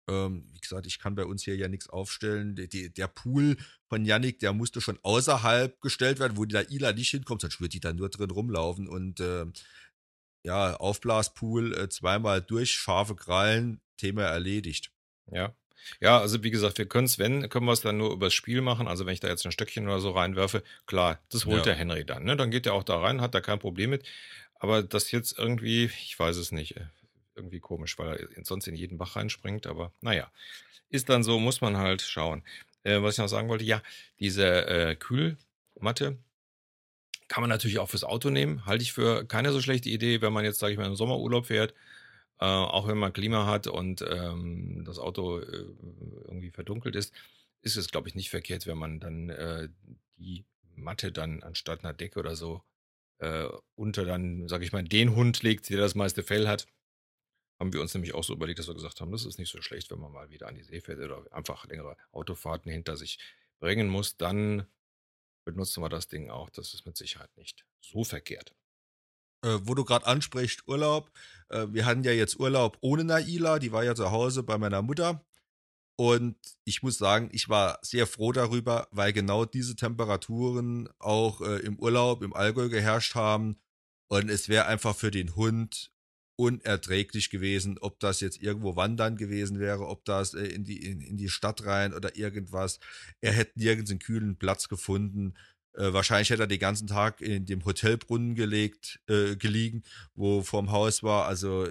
Ähm, 0.08 0.46
wie 0.52 0.60
gesagt, 0.60 0.86
ich 0.86 0.98
kann 0.98 1.14
bei 1.14 1.24
uns 1.24 1.44
hier 1.44 1.56
ja 1.56 1.68
nichts 1.68 1.88
aufstellen. 1.88 2.56
Die, 2.56 2.68
die, 2.68 2.92
der 2.92 3.08
Pool 3.08 3.56
von 3.88 4.04
Yannick, 4.04 4.38
der 4.40 4.52
musste 4.52 4.80
schon 4.80 4.98
außerhalb 5.02 5.80
gestellt 5.80 6.18
werden, 6.18 6.36
wo 6.36 6.44
der 6.44 6.70
Ila 6.70 6.92
nicht 6.92 7.10
hinkommt, 7.10 7.42
sonst 7.42 7.60
würde 7.60 7.70
die 7.70 7.80
da 7.80 7.92
nur 7.92 8.08
drin 8.08 8.30
rumlaufen. 8.30 8.88
Und 8.88 9.20
äh, 9.20 9.46
ja, 10.42 10.74
Aufblaspool, 10.76 11.76
äh, 11.76 11.88
zweimal 11.88 12.40
durch, 12.40 12.72
scharfe 12.72 13.14
Krallen, 13.14 13.80
Thema 13.96 14.22
erledigt. 14.22 14.90
Ja. 15.30 15.54
Ja, 16.00 16.18
also 16.18 16.42
wie 16.42 16.50
gesagt, 16.50 16.78
wir 16.78 16.86
können 16.86 17.06
es, 17.06 17.18
wenn, 17.18 17.48
können 17.48 17.66
wir 17.66 17.72
es 17.72 17.80
dann 17.80 17.96
nur 17.96 18.12
übers 18.12 18.34
Spiel 18.34 18.60
machen. 18.60 18.86
Also 18.86 19.06
wenn 19.06 19.14
ich 19.14 19.20
da 19.20 19.28
jetzt 19.28 19.44
ein 19.46 19.52
Stöckchen 19.52 19.86
oder 19.86 20.00
so 20.00 20.10
reinwerfe, 20.10 20.62
klar, 20.86 21.20
das 21.30 21.46
holt 21.46 21.58
ja. 21.58 21.62
der 21.62 21.74
Henry 21.74 22.04
dann. 22.04 22.24
Ne? 22.24 22.36
Dann 22.36 22.50
geht 22.50 22.66
er 22.66 22.74
auch 22.74 22.84
da 22.84 22.98
rein, 22.98 23.20
hat 23.20 23.34
da 23.34 23.40
kein 23.40 23.58
Problem 23.58 23.90
mit. 23.90 24.04
Aber 24.58 24.82
das 24.82 25.10
jetzt 25.10 25.38
irgendwie, 25.38 25.84
ich 25.84 26.18
weiß 26.18 26.36
es 26.36 26.52
nicht. 26.52 26.74
Irgendwie 27.34 27.60
komisch, 27.60 27.98
weil 27.98 28.28
er 28.34 28.44
sonst 28.44 28.66
in 28.66 28.74
jeden 28.74 28.98
Bach 28.98 29.16
reinspringt. 29.16 29.66
Aber 29.66 29.92
naja, 30.00 30.30
ist 30.88 31.08
dann 31.08 31.22
so, 31.22 31.38
muss 31.38 31.60
man 31.60 31.76
halt 31.76 32.02
schauen. 32.02 32.42
Äh, 32.82 33.02
was 33.02 33.14
ich 33.14 33.18
noch 33.18 33.28
sagen 33.28 33.48
wollte, 33.48 33.64
ja, 33.64 33.82
diese 34.18 34.66
äh, 34.66 34.96
Kühlmatte 34.96 36.18
kann 37.28 37.42
man 37.42 37.50
natürlich 37.50 37.78
auch 37.78 37.88
fürs 37.88 38.04
Auto 38.04 38.30
nehmen. 38.30 38.66
Halte 38.66 38.82
ich 38.82 38.92
für 38.92 39.24
keine 39.24 39.52
so 39.52 39.60
schlechte 39.60 39.88
Idee, 39.88 40.20
wenn 40.20 40.32
man 40.32 40.44
jetzt, 40.44 40.58
sage 40.58 40.72
ich 40.72 40.78
mal, 40.78 40.86
im 40.86 40.96
Sommerurlaub 40.96 41.46
fährt. 41.46 41.74
Äh, 42.40 42.46
auch 42.46 42.88
wenn 42.88 42.98
man 42.98 43.12
Klima 43.12 43.46
hat 43.46 43.66
und 43.66 44.02
ähm, 44.02 44.82
das 44.84 44.98
Auto 44.98 45.38
äh, 45.40 45.64
irgendwie 46.26 46.50
verdunkelt 46.50 46.96
ist, 46.96 47.14
ist 47.62 47.76
es, 47.76 47.90
glaube 47.90 48.08
ich, 48.08 48.14
nicht 48.14 48.30
verkehrt, 48.30 48.66
wenn 48.66 48.78
man 48.78 48.98
dann 48.98 49.28
äh, 49.28 49.68
die 50.16 50.44
Matte 50.74 51.12
dann 51.12 51.42
anstatt 51.42 51.84
einer 51.84 51.92
Decke 51.92 52.18
oder 52.18 52.34
so 52.34 52.62
äh, 53.18 53.46
unter 53.76 54.04
dann, 54.04 54.48
sage 54.48 54.64
ich 54.64 54.72
mal, 54.72 54.82
den 54.82 55.14
Hund 55.14 55.42
legt, 55.42 55.68
der 55.70 55.78
das 55.78 55.94
meiste 55.94 56.22
Fell 56.22 56.48
hat. 56.48 56.66
Haben 57.60 57.72
wir 57.74 57.82
uns 57.82 57.92
nämlich 57.92 58.14
auch 58.14 58.24
so 58.24 58.32
überlegt, 58.32 58.58
dass 58.58 58.68
wir 58.68 58.74
gesagt 58.74 59.00
haben, 59.00 59.12
das 59.12 59.26
ist 59.26 59.38
nicht 59.38 59.52
so 59.52 59.60
schlecht, 59.60 59.90
wenn 59.90 60.00
man 60.00 60.12
mal 60.12 60.30
wieder 60.30 60.48
an 60.48 60.54
die 60.54 60.62
See 60.62 60.80
fährt 60.80 60.98
oder 60.98 61.22
einfach 61.30 61.66
längere 61.66 61.96
Autofahrten 62.10 62.72
hinter 62.72 62.96
sich 62.96 63.18
bringen 63.58 63.88
muss. 63.88 64.16
Dann 64.16 64.66
benutzen 65.44 65.82
wir 65.82 65.90
das 65.90 66.08
Ding 66.08 66.30
auch. 66.30 66.48
Das 66.50 66.72
ist 66.72 66.86
mit 66.86 66.96
Sicherheit 66.96 67.36
nicht 67.36 67.66
so 67.80 68.02
verkehrt. 68.02 68.54
Äh, 69.42 69.58
wo 69.62 69.74
du 69.74 69.84
gerade 69.84 70.06
ansprichst, 70.06 70.66
Urlaub. 70.66 71.10
Äh, 71.48 71.66
wir 71.70 71.86
hatten 71.86 72.02
ja 72.04 72.12
jetzt 72.12 72.40
Urlaub 72.40 72.78
ohne 72.80 73.04
Naila, 73.04 73.58
die 73.58 73.72
war 73.72 73.84
ja 73.84 73.94
zu 73.94 74.10
Hause 74.10 74.42
bei 74.42 74.58
meiner 74.58 74.82
Mutter. 74.82 75.24
Und 75.96 76.36
ich 76.64 76.82
muss 76.82 76.96
sagen, 76.96 77.28
ich 77.32 77.50
war 77.50 77.78
sehr 77.82 78.06
froh 78.06 78.32
darüber, 78.32 78.88
weil 78.90 79.12
genau 79.12 79.44
diese 79.44 79.76
Temperaturen 79.76 80.88
auch 80.98 81.42
äh, 81.42 81.58
im 81.58 81.78
Urlaub 81.78 82.22
im 82.22 82.32
Allgäu 82.32 82.70
geherrscht 82.70 83.14
haben. 83.14 83.60
Und 84.08 84.30
es 84.30 84.48
wäre 84.48 84.64
einfach 84.66 84.96
für 84.96 85.10
den 85.10 85.36
Hund 85.36 85.92
unerträglich 86.40 87.28
gewesen, 87.28 87.76
ob 87.78 88.00
das 88.00 88.20
jetzt 88.20 88.40
irgendwo 88.40 88.74
wandern 88.74 89.16
gewesen 89.16 89.60
wäre, 89.60 89.86
ob 89.86 90.06
das 90.06 90.32
äh, 90.32 90.46
in, 90.46 90.64
die, 90.64 90.82
in, 90.82 91.02
in 91.02 91.18
die 91.18 91.28
Stadt 91.28 91.66
rein 91.66 91.92
oder 91.92 92.16
irgendwas. 92.16 92.80
Er 93.20 93.32
hätte 93.32 93.58
nirgends 93.58 93.90
einen 93.90 94.00
kühlen 94.00 94.36
Platz 94.36 94.68
gefunden. 94.70 95.34
Äh, 95.74 95.92
wahrscheinlich 95.92 96.30
hätte 96.30 96.44
er 96.44 96.46
den 96.46 96.58
ganzen 96.58 96.86
Tag 96.86 97.20
in 97.20 97.44
dem 97.44 97.62
Hotelbrunnen 97.66 98.34
gelegt, 98.34 99.00
äh, 99.06 99.36
gelegen, 99.36 99.82
wo 100.14 100.42
vorm 100.42 100.70
Haus 100.70 101.02
war. 101.02 101.26
Also 101.26 101.68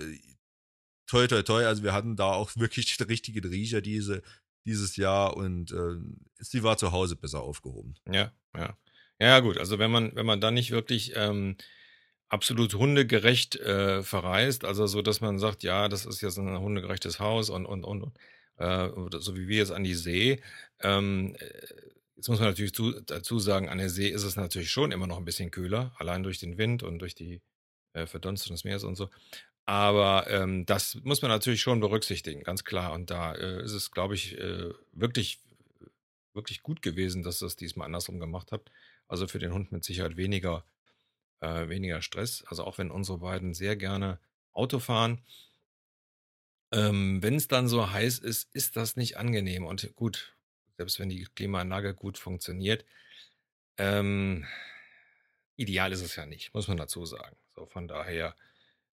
toi, 1.08 1.26
toi, 1.26 1.42
toi. 1.42 1.66
Also 1.66 1.82
wir 1.82 1.94
hatten 1.94 2.16
da 2.16 2.32
auch 2.34 2.52
wirklich 2.56 2.96
den 2.96 3.08
richtigen 3.08 3.50
Riecher 3.50 3.82
diese, 3.82 4.22
dieses 4.66 4.98
Jahr 4.98 5.36
und 5.36 5.72
äh, 5.72 5.96
sie 6.38 6.62
war 6.62 6.78
zu 6.78 6.92
Hause 6.92 7.16
besser 7.16 7.42
aufgehoben. 7.42 7.96
Ja, 8.08 8.32
ja. 8.56 8.78
Ja, 9.20 9.40
gut. 9.40 9.58
Also 9.58 9.80
wenn 9.80 9.92
man, 9.92 10.16
wenn 10.16 10.28
man 10.28 10.40
dann 10.40 10.54
nicht 10.54 10.72
wirklich 10.72 11.14
ähm, 11.16 11.58
absolut 12.30 12.76
hundegerecht 12.76 13.56
äh, 13.58 14.04
verreist, 14.04 14.66
also 14.66 14.88
so, 14.88 15.02
dass 15.02 15.22
man 15.22 15.40
sagt, 15.40 15.64
ja, 15.64 15.90
das 15.90 16.06
ist 16.06 16.22
jetzt 16.22 16.38
ein 16.38 16.60
hundegerechtes 16.60 17.20
Haus 17.20 17.50
und 17.50 17.66
und 17.66 17.84
und, 17.84 18.14
äh, 18.58 18.90
so 19.20 19.36
wie 19.36 19.48
wir 19.48 19.58
jetzt 19.58 19.72
an 19.72 19.84
die 19.84 19.96
See. 19.96 20.42
Ähm, 20.82 21.36
äh, 21.40 21.46
jetzt 22.16 22.30
muss 22.30 22.40
man 22.40 22.50
natürlich 22.50 22.74
zu, 22.74 23.02
dazu 23.02 23.40
sagen, 23.40 23.70
an 23.70 23.80
der 23.80 23.90
See 23.90 24.10
ist 24.10 24.24
es 24.24 24.36
natürlich 24.36 24.72
schon 24.72 24.92
immer 24.92 25.08
noch 25.08 25.18
ein 25.18 25.26
bisschen 25.26 25.52
kühler, 25.52 25.94
allein 25.98 26.24
durch 26.24 26.40
den 26.40 26.58
Wind 26.58 26.84
und 26.84 27.00
durch 27.00 27.16
die 27.16 27.42
äh, 27.94 28.06
Verdunstung 28.06 28.54
des 28.56 28.64
Meeres 28.64 28.84
und 28.84 28.96
so. 28.96 29.10
Aber 29.66 30.28
ähm, 30.30 30.66
das 30.66 30.96
muss 31.04 31.22
man 31.22 31.30
natürlich 31.30 31.62
schon 31.62 31.80
berücksichtigen, 31.80 32.44
ganz 32.44 32.64
klar. 32.64 32.94
Und 32.94 33.12
da 33.12 33.36
äh, 33.36 33.64
ist 33.64 33.74
es, 33.74 33.92
glaube 33.92 34.16
ich, 34.16 34.38
äh, 34.40 34.72
wirklich, 34.94 35.40
wirklich 36.34 36.64
gut 36.64 36.82
gewesen, 36.82 37.24
dass 37.24 37.42
ihr 37.42 37.46
das 37.46 37.56
diesmal 37.56 37.86
andersrum 37.86 38.20
gemacht 38.20 38.52
habt. 38.52 38.72
Also 39.08 39.28
für 39.28 39.40
den 39.40 39.54
Hund 39.54 39.72
mit 39.72 39.84
Sicherheit 39.84 40.18
weniger 40.18 40.66
äh, 41.42 41.70
weniger 41.70 42.02
Stress. 42.02 42.44
Also 42.48 42.64
auch 42.64 42.78
wenn 42.78 42.92
unsere 42.92 43.20
beiden 43.20 43.54
sehr 43.54 43.76
gerne 43.76 44.20
Auto 44.54 44.80
fahren. 44.80 45.22
Ähm, 46.72 47.22
wenn 47.24 47.36
es 47.36 47.48
dann 47.48 47.68
so 47.68 47.92
heiß 47.92 48.20
ist, 48.20 48.54
ist 48.54 48.76
das 48.76 48.96
nicht 48.96 49.18
angenehm. 49.18 49.66
Und 49.66 49.96
gut, 49.96 50.36
selbst 50.78 51.00
wenn 51.00 51.10
die 51.10 51.26
Klimaanlage 51.36 51.94
gut 51.94 52.18
funktioniert, 52.18 52.86
ähm, 53.78 54.46
ideal 55.56 55.92
ist 55.92 56.02
es 56.02 56.16
ja 56.16 56.26
nicht, 56.26 56.54
muss 56.54 56.68
man 56.68 56.78
dazu 56.78 57.06
sagen. 57.06 57.36
So 57.56 57.66
von 57.66 57.88
daher, 57.88 58.36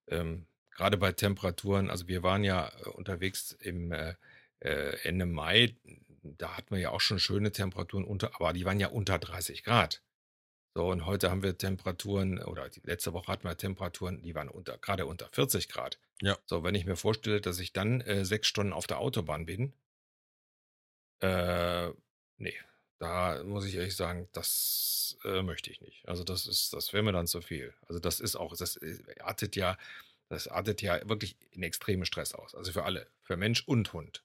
ähm, 0.09 0.47
gerade 0.71 0.97
bei 0.97 1.13
Temperaturen, 1.13 1.91
also 1.91 2.09
wir 2.09 2.23
waren 2.23 2.45
ja 2.45 2.73
äh, 2.85 2.89
unterwegs 2.89 3.53
im 3.53 3.93
äh, 3.93 4.15
äh, 4.61 4.97
Ende 5.03 5.27
Mai, 5.27 5.77
da 6.23 6.57
hatten 6.57 6.75
wir 6.75 6.81
ja 6.81 6.91
auch 6.91 7.01
schon 7.01 7.19
schöne 7.19 7.53
Temperaturen 7.53 8.05
unter, 8.05 8.35
aber 8.35 8.53
die 8.53 8.65
waren 8.65 8.81
ja 8.81 8.89
unter 8.89 9.19
30 9.19 9.63
Grad. 9.63 10.03
So, 10.77 10.91
und 10.91 11.07
heute 11.07 11.31
haben 11.31 11.43
wir 11.43 11.57
Temperaturen, 11.57 12.39
oder 12.39 12.69
die 12.69 12.83
letzte 12.85 13.15
Woche 13.15 13.33
hatten 13.33 13.49
wir 13.49 13.57
Temperaturen, 13.57 14.21
die 14.21 14.35
waren 14.35 14.51
unter, 14.51 14.77
gerade 14.77 15.07
unter 15.07 15.27
40 15.33 15.71
Grad. 15.71 15.99
Ja. 16.21 16.37
So, 16.45 16.65
wenn 16.65 16.75
ich 16.75 16.85
mir 16.85 16.97
vorstelle, 16.97 17.41
dass 17.41 17.59
ich 17.61 17.73
dann 17.73 18.03
äh, 18.03 18.27
sechs 18.27 18.47
Stunden 18.47 18.75
auf 18.75 18.87
der 18.87 18.99
Autobahn 18.99 19.47
bin, 19.47 19.73
äh, 21.21 21.89
nee, 22.37 22.55
da 22.99 23.43
muss 23.43 23.65
ich 23.65 23.77
ehrlich 23.77 23.97
sagen, 23.97 24.29
das 24.33 25.17
äh, 25.25 25.41
möchte 25.41 25.71
ich 25.71 25.81
nicht. 25.81 26.07
Also 26.07 26.25
das 26.25 26.47
ist, 26.47 26.75
das 26.75 26.93
wäre 26.93 27.03
mir 27.03 27.13
dann 27.13 27.27
zu 27.27 27.41
viel. 27.41 27.73
Also 27.89 27.99
das 27.99 28.21
ist 28.21 28.37
auch, 28.37 28.55
das 28.55 28.79
artet 29.21 29.57
ja, 29.57 29.79
das 30.29 30.47
artet 30.47 30.83
ja 30.83 31.09
wirklich 31.09 31.39
in 31.53 31.63
extremen 31.63 32.05
Stress 32.05 32.35
aus. 32.35 32.55
Also 32.55 32.73
für 32.73 32.85
alle, 32.85 33.07
für 33.23 33.39
Mensch 33.39 33.63
und 33.67 33.95
Hund. 33.95 34.25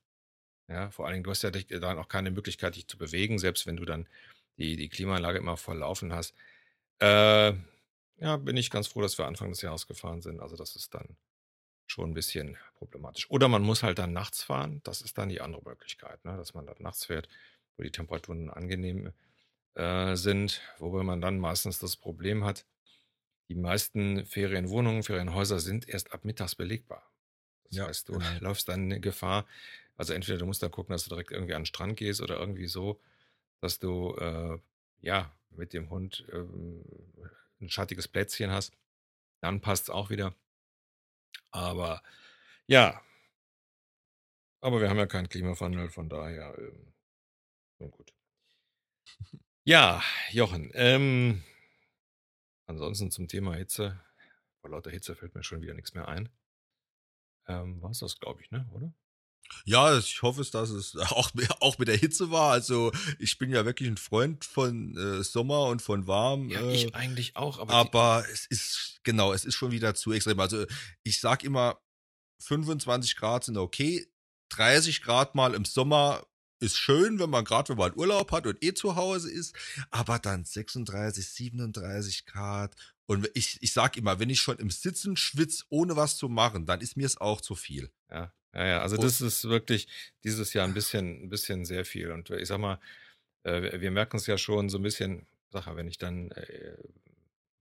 Ja, 0.68 0.92
vor 0.92 1.06
allen 1.06 1.14
Dingen, 1.14 1.24
du 1.24 1.32
hast 1.32 1.44
ja 1.44 1.52
dann 1.52 1.98
auch 1.98 2.10
keine 2.10 2.30
Möglichkeit, 2.30 2.76
dich 2.76 2.90
zu 2.90 2.98
bewegen, 2.98 3.40
selbst 3.40 3.66
wenn 3.68 3.78
du 3.78 3.86
dann 3.86 4.10
die, 4.58 4.76
die 4.76 4.90
Klimaanlage 4.90 5.40
immer 5.40 5.58
voll 5.58 5.78
laufen 5.78 6.14
hast. 6.14 6.34
Äh, 7.00 7.54
ja, 8.18 8.38
bin 8.38 8.58
ich 8.58 8.70
ganz 8.70 8.88
froh, 8.88 9.02
dass 9.02 9.18
wir 9.18 9.26
Anfang 9.26 9.50
des 9.50 9.62
Jahres 9.62 9.88
gefahren 9.88 10.22
sind. 10.22 10.40
Also 10.40 10.56
das 10.56 10.76
ist 10.76 10.94
dann 10.94 11.18
schon 11.88 12.12
ein 12.12 12.14
bisschen 12.14 12.58
problematisch. 12.76 13.30
Oder 13.30 13.48
man 13.48 13.64
muss 13.64 13.84
halt 13.84 14.00
dann 14.00 14.14
nachts 14.14 14.44
fahren. 14.44 14.82
Das 14.84 15.02
ist 15.02 15.18
dann 15.18 15.30
die 15.30 15.42
andere 15.42 15.64
Möglichkeit, 15.64 16.24
ne? 16.24 16.38
dass 16.38 16.54
man 16.54 16.66
dann 16.66 16.78
nachts 16.80 17.06
fährt, 17.06 17.28
wo 17.76 17.84
die 17.84 17.92
Temperaturen 17.92 18.50
angenehm 18.50 19.12
äh, 19.74 20.16
sind, 20.16 20.62
wobei 20.80 21.04
man 21.04 21.22
dann 21.22 21.40
meistens 21.40 21.80
das 21.80 21.98
Problem 21.98 22.46
hat, 22.46 22.66
die 23.50 23.56
meisten 23.56 24.26
Ferienwohnungen, 24.26 25.04
Ferienhäuser 25.04 25.60
sind 25.60 25.90
erst 25.90 26.14
ab 26.14 26.24
mittags 26.24 26.56
belegbar. 26.56 27.12
Das 27.66 27.78
ja, 27.78 27.88
heißt, 27.88 28.08
du 28.08 28.14
genau. 28.14 28.26
läufst 28.40 28.70
dann 28.70 29.02
Gefahr, 29.02 29.46
also 29.98 30.14
entweder 30.14 30.38
du 30.38 30.46
musst 30.46 30.64
da 30.64 30.70
gucken, 30.70 30.94
dass 30.94 31.04
du 31.04 31.10
direkt 31.10 31.32
irgendwie 31.32 31.54
an 31.54 31.64
den 31.64 31.66
Strand 31.66 31.98
gehst 31.98 32.22
oder 32.22 32.40
irgendwie 32.40 32.68
so, 32.68 33.02
dass 33.62 33.80
du 33.80 34.16
äh, 34.16 34.60
ja 35.00 35.36
mit 35.52 35.74
dem 35.74 35.90
Hund 35.90 36.26
ähm, 36.32 36.84
ein 37.62 37.70
schattiges 37.70 38.08
Plätzchen 38.08 38.52
hast. 38.52 38.78
Dann 39.42 39.62
passt 39.62 39.84
es 39.84 39.90
auch 39.90 40.10
wieder. 40.10 40.36
Aber 41.52 42.02
ja, 42.68 43.02
aber 44.62 44.80
wir 44.80 44.90
haben 44.90 44.98
ja 44.98 45.08
keinen 45.08 45.28
Klimawandel, 45.28 45.90
von 45.90 46.08
daher 46.08 46.56
ähm, 47.80 47.92
gut. 47.92 48.14
Ja, 49.64 50.04
Jochen, 50.30 50.72
ähm, 50.76 51.44
ansonsten 52.68 53.10
zum 53.10 53.28
Thema 53.28 53.56
Hitze. 53.56 54.00
Vor 54.62 54.70
lauter 54.70 54.92
Hitze 54.92 55.16
fällt 55.16 55.34
mir 55.34 55.44
schon 55.44 55.62
wieder 55.62 55.74
nichts 55.74 55.96
mehr 55.96 56.08
ein. 56.08 56.30
Ähm, 57.48 57.82
War 57.82 57.90
es 57.90 58.00
das, 58.00 58.20
glaube 58.20 58.42
ich, 58.42 58.52
ne? 58.52 58.70
Oder? 58.72 58.94
Ja, 59.66 59.98
ich 59.98 60.22
hoffe 60.22 60.42
es, 60.42 60.52
dass 60.52 60.70
es 60.70 60.96
auch, 61.12 61.32
auch 61.60 61.78
mit 61.78 61.88
der 61.88 61.98
Hitze 61.98 62.32
war. 62.32 62.52
Also 62.52 62.92
ich 63.20 63.38
bin 63.38 63.52
ja 63.52 63.66
wirklich 63.66 63.90
ein 63.90 63.98
Freund 63.98 64.46
von 64.46 64.98
äh, 64.98 65.24
Sommer 65.24 65.66
und 65.66 65.82
von 65.82 66.08
warm. 66.08 66.50
Ja, 66.50 66.62
äh, 66.62 66.74
ich 66.74 66.96
eigentlich 66.96 67.36
auch. 67.36 67.60
Aber, 67.60 67.74
aber 67.74 68.26
es 68.32 68.46
ist, 68.48 69.00
genau, 69.04 69.34
es 69.34 69.46
ist 69.46 69.56
schon 69.56 69.72
wieder 69.72 69.94
zu 69.96 70.12
extrem. 70.12 70.40
Also 70.40 70.66
ich 71.04 71.20
sag 71.20 71.44
immer, 71.44 71.80
25 72.42 73.16
Grad 73.16 73.44
sind 73.44 73.58
okay. 73.58 74.08
30 74.50 75.02
Grad 75.02 75.36
mal 75.36 75.54
im 75.54 75.64
Sommer 75.64 76.26
ist 76.60 76.78
schön, 76.78 77.20
wenn 77.20 77.30
man 77.30 77.44
gerade, 77.44 77.70
wenn 77.70 77.78
man 77.78 77.96
Urlaub 77.96 78.32
hat 78.32 78.46
und 78.46 78.64
eh 78.64 78.74
zu 78.74 78.96
Hause 78.96 79.32
ist, 79.32 79.56
aber 79.90 80.20
dann 80.20 80.46
36, 80.46 81.28
37 81.28 82.26
Grad. 82.26 82.76
Und 83.08 83.30
ich, 83.34 83.58
ich 83.62 83.74
sag 83.74 83.98
immer, 83.98 84.20
wenn 84.20 84.30
ich 84.30 84.40
schon 84.40 84.58
im 84.58 84.70
Sitzen 84.70 85.18
schwitze, 85.18 85.66
ohne 85.70 85.96
was 85.96 86.18
zu 86.18 86.30
machen, 86.30 86.66
dann 86.66 86.82
ist 86.82 86.98
mir 86.98 87.06
es 87.06 87.18
auch 87.18 87.42
zu 87.42 87.56
viel. 87.56 87.92
Ja. 88.12 88.32
Ja, 88.54 88.66
ja, 88.66 88.82
also 88.82 88.98
das 88.98 89.22
ist 89.22 89.46
wirklich 89.46 89.88
dieses 90.24 90.54
Jahr 90.54 90.68
ein 90.68 90.74
bisschen, 90.74 91.24
ein 91.24 91.30
bisschen 91.30 91.66
sehr 91.66 91.86
viel. 91.86 92.12
Und 92.12 92.30
ich 92.32 92.48
sag 92.48 92.60
mal, 92.60 92.80
äh, 93.44 93.80
wir 93.80 93.92
merken 93.92 94.18
es 94.18 94.28
ja 94.28 94.38
schon 94.38 94.70
so 94.70 94.78
ein 94.78 94.84
bisschen, 94.84 95.26
sag 95.52 95.68
mal, 95.68 95.78
wenn 95.78 95.88
ich 95.88 95.98
dann 95.98 96.32
äh, 96.32 96.78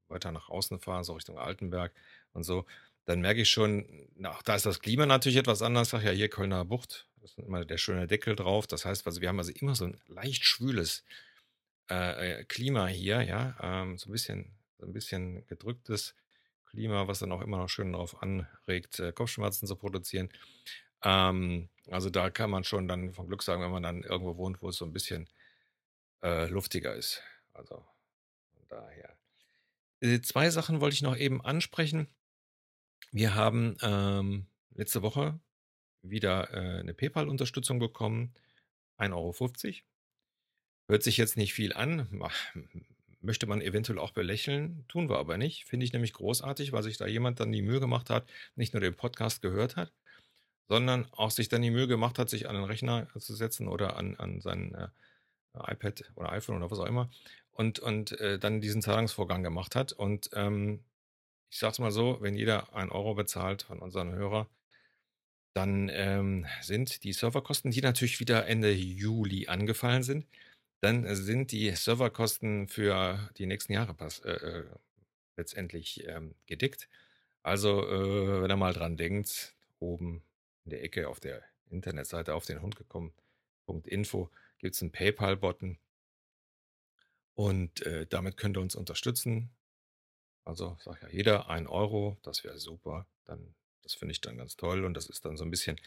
weiter 0.09 0.33
nach 0.33 0.49
außen 0.49 0.81
fahre, 0.81 1.05
so 1.05 1.15
Richtung 1.15 1.39
Altenberg 1.39 1.93
und 2.33 2.43
so, 2.43 2.67
dann 3.05 3.21
merke 3.21 3.43
ich 3.43 3.51
schon, 3.51 3.87
na, 4.17 4.39
da 4.45 4.57
ist 4.57 4.67
das 4.67 4.81
Klima 4.81 5.07
natürlich 5.07 5.39
etwas 5.39 5.63
anders. 5.63 5.91
Sag 5.91 6.03
ja, 6.03 6.11
hier 6.11 6.29
Kölner 6.29 6.65
Bucht, 6.65 7.07
das 7.21 7.33
ist 7.33 7.39
immer 7.39 7.65
der 7.65 7.79
schöne 7.79 8.07
Deckel 8.07 8.35
drauf. 8.37 8.67
Das 8.67 8.85
heißt, 8.85 9.07
also 9.07 9.21
wir 9.21 9.29
haben 9.29 9.39
also 9.39 9.53
immer 9.53 9.75
so 9.77 9.87
ein 9.87 10.01
leicht 10.09 10.45
schwüles 10.45 11.05
äh, 11.89 12.41
äh 12.41 12.45
Klima 12.45 12.89
hier, 12.89 13.23
ja, 13.23 13.57
ähm, 13.63 13.97
so 13.97 14.09
ein 14.09 14.13
bisschen, 14.13 14.53
so 14.79 14.87
ein 14.87 14.93
bisschen 14.93 15.47
gedrücktes 15.47 16.15
Klima, 16.71 17.09
was 17.09 17.19
dann 17.19 17.33
auch 17.33 17.43
immer 17.43 17.59
noch 17.59 17.69
schön 17.69 17.93
darauf 17.93 18.23
anregt, 18.23 19.01
äh, 19.01 19.13
Kopfschmerzen 19.13 19.67
zu 19.67 19.77
produzieren. 19.77 20.31
Ähm, 21.03 21.69
also 21.89 22.11
da 22.11 22.31
kann 22.31 22.51
man 22.51 22.65
schon 22.65 22.87
dann 22.89 23.13
von 23.13 23.27
Glück 23.27 23.43
sagen, 23.43 23.63
wenn 23.63 23.71
man 23.71 23.83
dann 23.83 24.03
irgendwo 24.03 24.37
wohnt, 24.37 24.63
wo 24.63 24.69
es 24.69 24.77
so 24.77 24.85
ein 24.85 24.93
bisschen 24.93 25.29
äh, 26.23 26.47
luftiger 26.47 26.95
ist. 26.95 27.23
Also 27.53 27.85
von 28.55 28.69
daher. 28.69 29.17
Äh, 30.01 30.21
zwei 30.21 30.51
Sachen 30.51 30.81
wollte 30.81 30.95
ich 30.95 31.03
noch 31.03 31.17
eben 31.17 31.41
ansprechen. 31.45 32.07
Wir 33.11 33.35
haben 33.35 33.77
ähm, 33.83 34.47
letzte 34.75 35.03
Woche 35.03 35.41
wieder 36.03 36.55
äh, 36.55 36.81
eine 36.81 36.95
PayPal-Unterstützung 36.95 37.79
bekommen. 37.79 38.35
1,50 38.99 39.15
Euro. 39.15 39.35
Hört 40.89 41.03
sich 41.03 41.17
jetzt 41.17 41.37
nicht 41.37 41.55
viel 41.55 41.73
an, 41.73 42.09
möchte 43.21 43.47
man 43.47 43.61
eventuell 43.61 43.99
auch 43.99 44.13
belächeln, 44.13 44.85
tun 44.89 45.09
wir 45.09 45.19
aber 45.19 45.39
nicht. 45.39 45.65
Finde 45.67 45.85
ich 45.85 45.93
nämlich 45.93 46.13
großartig, 46.13 46.73
weil 46.73 46.83
sich 46.83 46.97
da 46.99 47.07
jemand 47.07 47.41
dann 47.41 47.53
die 47.53 47.63
Mühe 47.63 47.81
gemacht 47.81 48.11
hat, 48.11 48.29
nicht 48.57 48.73
nur 48.73 48.81
den 48.81 48.95
Podcast 48.95 49.43
gehört 49.43 49.77
hat, 49.77 49.93
sondern 50.69 51.07
auch 51.13 51.31
sich 51.31 51.49
dann 51.49 51.63
die 51.63 51.71
Mühe 51.71 51.89
gemacht 51.89 52.19
hat, 52.19 52.31
sich 52.31 52.49
an 52.49 52.55
den 52.55 52.65
Rechner 52.65 53.09
zu 53.19 53.35
setzen 53.35 53.69
oder 53.69 53.97
an, 53.97 54.17
an 54.17 54.41
sein 54.41 54.75
äh, 54.75 55.73
iPad 55.73 56.13
oder 56.17 56.33
iPhone 56.33 56.57
oder 56.57 56.71
was 56.71 56.79
auch 56.79 56.87
immer 56.87 57.11
und, 57.61 57.79
und 57.79 58.19
äh, 58.21 58.39
dann 58.39 58.63
diesen 58.63 58.81
Zahlungsvorgang 58.81 59.43
gemacht 59.43 59.77
hat. 59.77 59.93
Und 59.93 60.31
ähm, 60.33 60.81
ich 61.51 61.59
sage 61.59 61.73
es 61.73 61.79
mal 61.79 61.91
so, 61.91 62.19
wenn 62.21 62.35
jeder 62.35 62.75
ein 62.75 62.91
Euro 62.91 63.15
bezahlt 63.15 63.63
von 63.65 63.81
unseren 63.81 64.13
Hörern, 64.13 64.47
dann 65.53 65.91
ähm, 65.93 66.47
sind 66.63 67.05
die 67.05 67.13
Serverkosten, 67.13 67.71
die 67.71 67.83
natürlich 67.83 68.19
wieder 68.19 68.47
Ende 68.47 68.73
Juli 68.73 69.49
angefallen 69.49 70.03
sind, 70.03 70.27
dann 70.81 71.15
sind 71.15 71.53
die 71.53 71.71
Serverkosten 71.71 72.69
für 72.69 73.31
die 73.37 73.47
nächsten 73.47 73.73
Jahre 73.73 73.95
pass, 73.95 74.21
äh, 74.21 74.33
äh, 74.33 74.65
letztendlich 75.37 76.07
ähm, 76.09 76.35
gedickt. 76.47 76.89
Also, 77.43 77.87
äh, 77.87 78.43
wenn 78.43 78.51
ihr 78.51 78.57
mal 78.57 78.73
dran 78.73 78.97
denkt, 78.97 79.55
oben 79.79 80.23
in 80.65 80.71
der 80.71 80.83
Ecke 80.83 81.09
auf 81.09 81.21
der 81.21 81.43
Internetseite 81.71 82.35
auf 82.35 82.47
den 82.47 82.61
Hund 82.61 82.77
gekommen.info 82.77 84.31
gibt 84.59 84.75
es 84.75 84.83
einen 84.83 84.93
PayPal-Button. 84.93 85.79
Und 87.35 87.87
äh, 87.87 88.07
damit 88.07 88.37
könnt 88.37 88.57
ihr 88.59 88.61
uns 88.61 88.75
unterstützen. 88.75 89.51
Also 90.45 90.77
sag 90.81 91.01
ja 91.03 91.09
jeder 91.09 91.49
ein 91.49 91.67
Euro, 91.67 92.19
das 92.23 92.45
wäre 92.45 92.59
super. 92.59 93.07
Dann, 93.25 93.55
das 93.83 93.95
finde 93.95 94.13
ich 94.13 94.21
dann 94.21 94.37
ganz 94.37 94.57
toll. 94.57 94.85
Und 94.85 94.95
das 94.95 95.09
ist 95.09 95.25
dann 95.25 95.37
so 95.37 95.45
ein 95.45 95.51
bisschen 95.51 95.81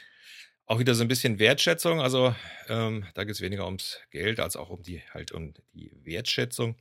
auch 0.65 0.79
wieder 0.79 0.95
so 0.95 1.03
ein 1.03 1.07
bisschen 1.07 1.39
Wertschätzung. 1.39 2.01
Also 2.01 2.35
ähm, 2.67 3.05
da 3.13 3.23
geht 3.23 3.35
es 3.35 3.41
weniger 3.41 3.65
ums 3.65 3.99
Geld 4.11 4.39
als 4.39 4.55
auch 4.55 4.69
um 4.69 4.81
die 4.81 5.01
halt 5.13 5.31
um 5.31 5.53
die 5.73 5.91
Wertschätzung. 6.03 6.75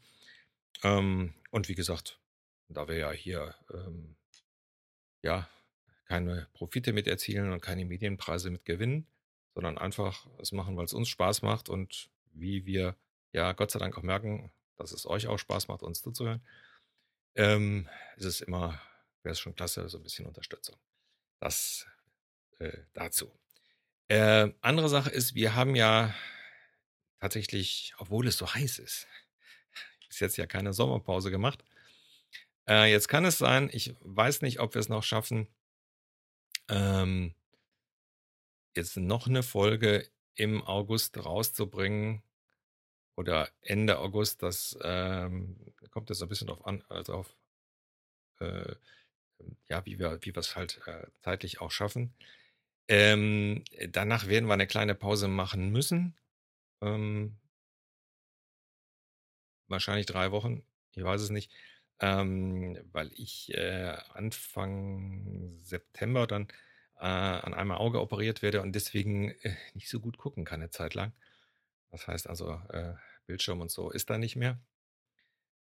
Ähm, 0.83 1.35
und 1.51 1.69
wie 1.69 1.75
gesagt, 1.75 2.19
da 2.69 2.89
wir 2.89 2.97
ja 2.97 3.11
hier 3.13 3.55
ähm, 3.73 4.17
ja 5.23 5.49
keine 6.07 6.49
Profite 6.53 6.93
mit 6.93 7.07
erzielen 7.07 7.53
und 7.53 7.61
keine 7.61 7.85
Medienpreise 7.85 8.51
mit 8.51 8.65
gewinnen, 8.65 9.07
sondern 9.55 9.79
einfach 9.79 10.27
es 10.39 10.53
machen, 10.53 10.77
weil 10.77 10.85
es 10.85 10.93
uns 10.93 11.09
Spaß 11.09 11.43
macht 11.43 11.69
und 11.69 12.11
wie 12.33 12.67
wir 12.67 12.97
ja 13.33 13.53
Gott 13.53 13.71
sei 13.71 13.79
Dank 13.79 13.97
auch 13.99 14.03
merken, 14.03 14.53
dass 14.77 14.93
es 14.93 15.07
euch 15.07 15.27
auch 15.27 15.39
Spaß 15.39 15.69
macht, 15.69 15.83
uns 15.83 16.03
zuzuhören, 16.03 16.43
ähm, 17.35 17.89
ist 18.17 18.25
es 18.27 18.41
immer, 18.41 18.81
wäre 19.23 19.33
es 19.33 19.41
schon 19.41 19.55
klasse, 19.55 19.89
so 19.89 19.99
ein 19.99 20.03
bisschen 20.03 20.27
Unterstützung. 20.27 20.77
Das 21.41 21.87
äh, 22.59 22.79
dazu. 22.93 23.33
Äh, 24.09 24.53
andere 24.61 24.89
Sache 24.89 25.11
ist, 25.11 25.35
wir 25.35 25.55
haben 25.55 25.75
ja 25.75 26.15
tatsächlich, 27.21 27.95
obwohl 27.99 28.27
es 28.27 28.37
so 28.37 28.53
heiß 28.53 28.79
ist, 28.79 29.07
bis 30.09 30.21
jetzt 30.21 30.37
ja 30.37 30.47
keine 30.47 30.73
Sommerpause 30.73 31.31
gemacht. 31.31 31.65
Äh, 32.69 32.91
jetzt 32.91 33.09
kann 33.09 33.25
es 33.25 33.39
sein, 33.39 33.71
ich 33.73 33.95
weiß 34.01 34.43
nicht, 34.43 34.61
ob 34.61 34.75
wir 34.75 34.81
es 34.81 34.89
noch 34.89 35.03
schaffen, 35.03 35.49
ähm, 36.69 37.35
jetzt 38.77 38.97
noch 38.97 39.27
eine 39.27 39.43
Folge 39.43 40.09
im 40.35 40.63
August 40.63 41.19
rauszubringen 41.19 42.23
oder 43.17 43.51
Ende 43.61 43.99
August. 43.99 44.43
Das 44.43 44.79
ähm, 44.83 45.57
kommt 45.91 46.09
jetzt 46.11 46.23
ein 46.23 46.29
bisschen 46.29 46.47
drauf 46.47 46.65
an, 46.67 46.83
also 46.89 47.15
auf, 47.15 47.37
äh, 48.41 48.75
ja, 49.69 49.85
wie 49.85 49.99
wir, 49.99 50.19
es 50.37 50.57
halt 50.57 50.81
äh, 50.87 51.07
zeitlich 51.21 51.61
auch 51.61 51.71
schaffen. 51.71 52.15
Ähm, 52.89 53.65
danach 53.91 54.27
werden 54.27 54.47
wir 54.47 54.55
eine 54.55 54.67
kleine 54.67 54.95
Pause 54.95 55.29
machen 55.29 55.71
müssen. 55.71 56.17
Ähm, 56.83 57.39
wahrscheinlich 59.69 60.07
drei 60.07 60.31
Wochen, 60.33 60.63
ich 60.93 61.03
weiß 61.03 61.21
es 61.23 61.31
nicht, 61.31 61.51
ähm, 62.01 62.79
weil 62.93 63.11
ich 63.15 63.53
äh, 63.55 63.97
Anfang 64.13 65.59
September 65.63 66.27
dann 66.27 66.49
äh, 66.99 67.05
an 67.07 67.55
einem 67.55 67.73
Auge 67.73 68.01
operiert 68.01 68.43
werde 68.43 68.63
und 68.63 68.73
deswegen 68.75 69.31
äh, 69.43 69.57
nicht 69.75 69.89
so 69.89 70.01
gut 70.01 70.19
gucken 70.19 70.45
kann 70.45 70.61
eine 70.61 70.71
Zeit 70.71 70.95
lang. 70.95 71.13
Das 71.91 72.09
heißt 72.09 72.29
also, 72.29 72.61
äh, 72.71 72.95
Bildschirm 73.27 73.61
und 73.61 73.71
so 73.71 73.91
ist 73.91 74.11
da 74.11 74.19
nicht 74.19 74.37
mehr. 74.37 74.61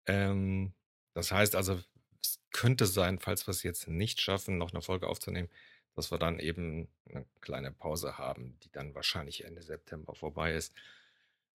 Ähm, 0.06 0.74
das 1.14 1.32
heißt 1.32 1.56
also, 1.56 1.82
es 2.24 2.40
könnte 2.52 2.86
sein, 2.86 3.20
falls 3.20 3.48
wir 3.48 3.52
es 3.52 3.64
jetzt 3.64 3.88
nicht 3.88 4.22
schaffen, 4.22 4.58
noch 4.58 4.72
eine 4.72 4.82
Folge 4.82 5.08
aufzunehmen, 5.08 5.50
dass 5.96 6.12
wir 6.12 6.18
dann 6.18 6.40
eben 6.40 6.88
eine 7.10 7.26
kleine 7.42 7.72
Pause 7.72 8.18
haben, 8.18 8.58
die 8.64 8.72
dann 8.72 8.96
wahrscheinlich 8.96 9.44
Ende 9.44 9.62
September 9.62 10.16
vorbei 10.16 10.54
ist. 10.54 10.74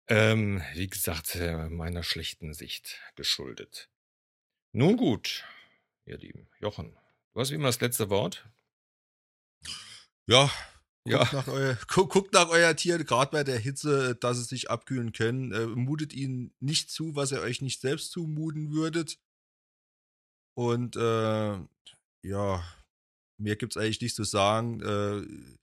Ähm, 0.08 0.62
wie 0.74 0.88
gesagt, 0.88 1.34
äh, 1.34 1.68
meiner 1.68 2.02
schlechten 2.02 2.54
Sicht 2.54 3.00
geschuldet. 3.16 3.88
Nun 4.72 4.96
gut, 4.96 5.44
ihr 6.04 6.18
Lieben. 6.18 6.48
Jochen, 6.60 6.96
du 7.32 7.40
hast 7.40 7.50
wie 7.50 7.54
immer 7.54 7.68
das 7.68 7.80
letzte 7.80 8.10
Wort. 8.10 8.48
Ja, 10.26 10.50
ja. 11.06 11.18
Guckt, 11.18 11.32
nach 11.32 11.48
euer, 11.48 11.78
gu 11.88 12.06
guckt 12.08 12.32
nach 12.32 12.48
euer 12.48 12.74
Tier, 12.74 13.02
gerade 13.04 13.30
bei 13.30 13.44
der 13.44 13.58
Hitze, 13.58 14.16
dass 14.16 14.38
es 14.38 14.48
sich 14.48 14.70
abkühlen 14.70 15.12
können. 15.12 15.52
Äh, 15.52 15.66
mutet 15.66 16.12
ihnen 16.12 16.52
nicht 16.58 16.90
zu, 16.90 17.14
was 17.14 17.30
ihr 17.30 17.40
euch 17.40 17.62
nicht 17.62 17.80
selbst 17.80 18.10
zumuten 18.10 18.72
würdet. 18.72 19.18
Und 20.54 20.96
äh, 20.96 21.58
ja, 22.22 22.64
mehr 23.38 23.56
gibt 23.56 23.76
es 23.76 23.82
eigentlich 23.82 24.00
nicht 24.00 24.16
zu 24.16 24.24
sagen. 24.24 24.80
Äh, 24.80 25.56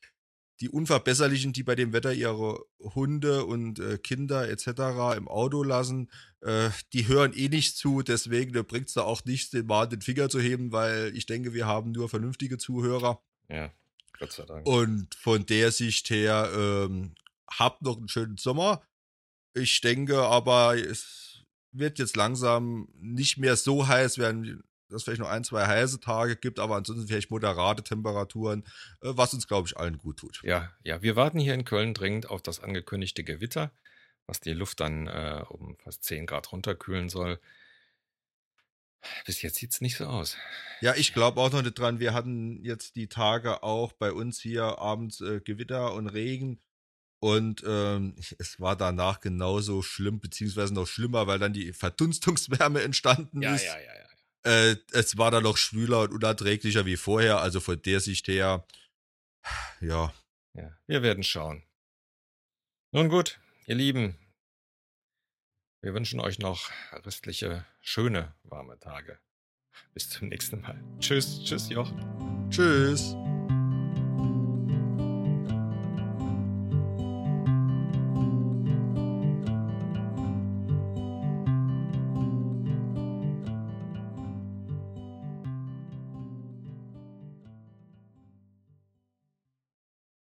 die 0.60 0.70
Unverbesserlichen, 0.70 1.52
die 1.52 1.64
bei 1.64 1.76
dem 1.76 1.94
Wetter 1.94 2.14
ihre 2.14 2.64
Hunde 2.80 3.46
und 3.46 3.80
äh, 3.80 3.98
Kinder 3.98 4.48
etc. 4.50 5.18
im 5.18 5.28
Auto 5.28 5.64
lassen, 5.64 6.10
äh, 6.42 6.70
die 6.94 7.08
hören 7.08 7.34
eh 7.34 7.50
nicht 7.50 7.76
zu. 7.76 8.02
Deswegen 8.02 8.54
bringt 8.66 8.88
es 8.88 8.94
da 8.94 9.02
auch 9.02 9.26
nichts, 9.26 9.50
den 9.50 9.66
mal 9.66 9.88
den 9.88 10.02
Finger 10.02 10.30
zu 10.30 10.40
heben, 10.40 10.72
weil 10.72 11.12
ich 11.16 11.26
denke, 11.26 11.54
wir 11.54 11.66
haben 11.66 11.92
nur 11.92 12.08
vernünftige 12.08 12.58
Zuhörer. 12.58 13.22
Ja. 13.50 13.72
Gott 14.20 14.32
sei 14.32 14.46
Dank. 14.46 14.66
Und 14.68 15.16
von 15.16 15.46
der 15.46 15.72
Sicht 15.72 16.10
her, 16.10 16.50
ähm, 16.56 17.16
habt 17.50 17.82
noch 17.82 17.98
einen 17.98 18.08
schönen 18.08 18.38
Sommer. 18.38 18.82
Ich 19.54 19.82
denke 19.82 20.22
aber, 20.22 20.78
es 20.78 21.44
wird 21.72 22.00
jetzt 22.00 22.16
langsam 22.16 22.88
nicht 22.96 23.38
mehr 23.38 23.56
so 23.56 23.88
heiß 23.88 24.18
werden, 24.18 24.64
dass 24.94 25.02
es 25.02 25.06
vielleicht 25.06 25.22
noch 25.22 25.30
ein, 25.30 25.44
zwei 25.44 25.66
heiße 25.66 26.00
Tage 26.00 26.36
gibt, 26.36 26.60
aber 26.60 26.76
ansonsten 26.76 27.08
vielleicht 27.08 27.32
moderate 27.32 27.84
Temperaturen, 27.84 28.64
äh, 29.02 29.10
was 29.10 29.34
uns, 29.34 29.48
glaube 29.48 29.68
ich, 29.68 29.78
allen 29.78 29.98
gut 29.98 30.18
tut. 30.18 30.42
Ja, 30.44 30.72
ja, 30.84 31.02
wir 31.02 31.16
warten 31.16 31.40
hier 31.40 31.54
in 31.54 31.66
Köln 31.66 31.94
dringend 31.94 32.30
auf 32.30 32.42
das 32.42 32.60
angekündigte 32.60 33.24
Gewitter, 33.24 33.72
was 34.28 34.40
die 34.40 34.54
Luft 34.54 34.80
dann 34.80 35.08
äh, 35.08 35.44
um 35.50 35.78
fast 35.84 36.04
10 36.04 36.26
Grad 36.26 36.52
runterkühlen 36.52 37.10
soll. 37.10 37.40
Bis 39.26 39.42
jetzt 39.42 39.56
sieht 39.56 39.72
es 39.72 39.82
nicht 39.82 39.98
so 39.98 40.06
aus. 40.06 40.38
Ja, 40.80 40.96
ich 40.96 41.14
glaube 41.14 41.42
auch 41.42 41.52
noch 41.52 41.62
nicht 41.62 41.78
dran. 41.78 42.00
Wir 42.00 42.14
hatten 42.14 42.64
jetzt 42.64 42.96
die 42.96 43.08
Tage 43.08 43.64
auch 43.64 43.92
bei 43.94 44.14
uns 44.14 44.40
hier 44.40 44.80
abends 44.80 45.20
äh, 45.22 45.42
Gewitter 45.42 45.94
und 45.94 46.08
Regen. 46.08 46.62
Und 47.20 47.64
ähm, 47.66 48.16
es 48.38 48.60
war 48.60 48.76
danach 48.76 49.22
genauso 49.22 49.82
schlimm, 49.82 50.20
beziehungsweise 50.20 50.74
noch 50.74 50.88
schlimmer, 50.88 51.26
weil 51.26 51.40
dann 51.40 51.54
die 51.54 51.72
Verdunstungswärme 51.72 52.82
entstanden 52.84 53.42
ja, 53.42 53.56
ist. 53.56 53.66
Ja, 53.66 53.78
ja, 53.78 53.94
ja. 53.96 54.13
Äh, 54.44 54.76
es 54.92 55.18
war 55.18 55.32
dann 55.32 55.44
noch 55.44 55.58
schwüler 55.58 56.02
und 56.02 56.12
unerträglicher 56.12 56.86
wie 56.86 56.98
vorher. 56.98 57.40
Also 57.40 57.60
von 57.60 57.82
der 57.82 58.00
Sicht 58.00 58.28
her, 58.28 58.66
ja. 59.82 60.14
Ja, 60.56 60.78
wir 60.86 61.02
werden 61.02 61.24
schauen. 61.24 61.64
Nun 62.92 63.10
gut, 63.10 63.40
ihr 63.66 63.76
Lieben, 63.76 64.16
wir 65.82 65.94
wünschen 65.94 66.20
euch 66.20 66.40
noch 66.40 66.70
restliche 66.92 67.66
schöne 67.82 68.34
warme 68.44 68.80
Tage. 68.80 69.20
Bis 69.94 70.10
zum 70.10 70.30
nächsten 70.30 70.62
Mal. 70.62 70.82
Tschüss, 71.00 71.44
tschüss, 71.44 71.70
Joch. 71.70 71.92
Tschüss. 72.50 73.16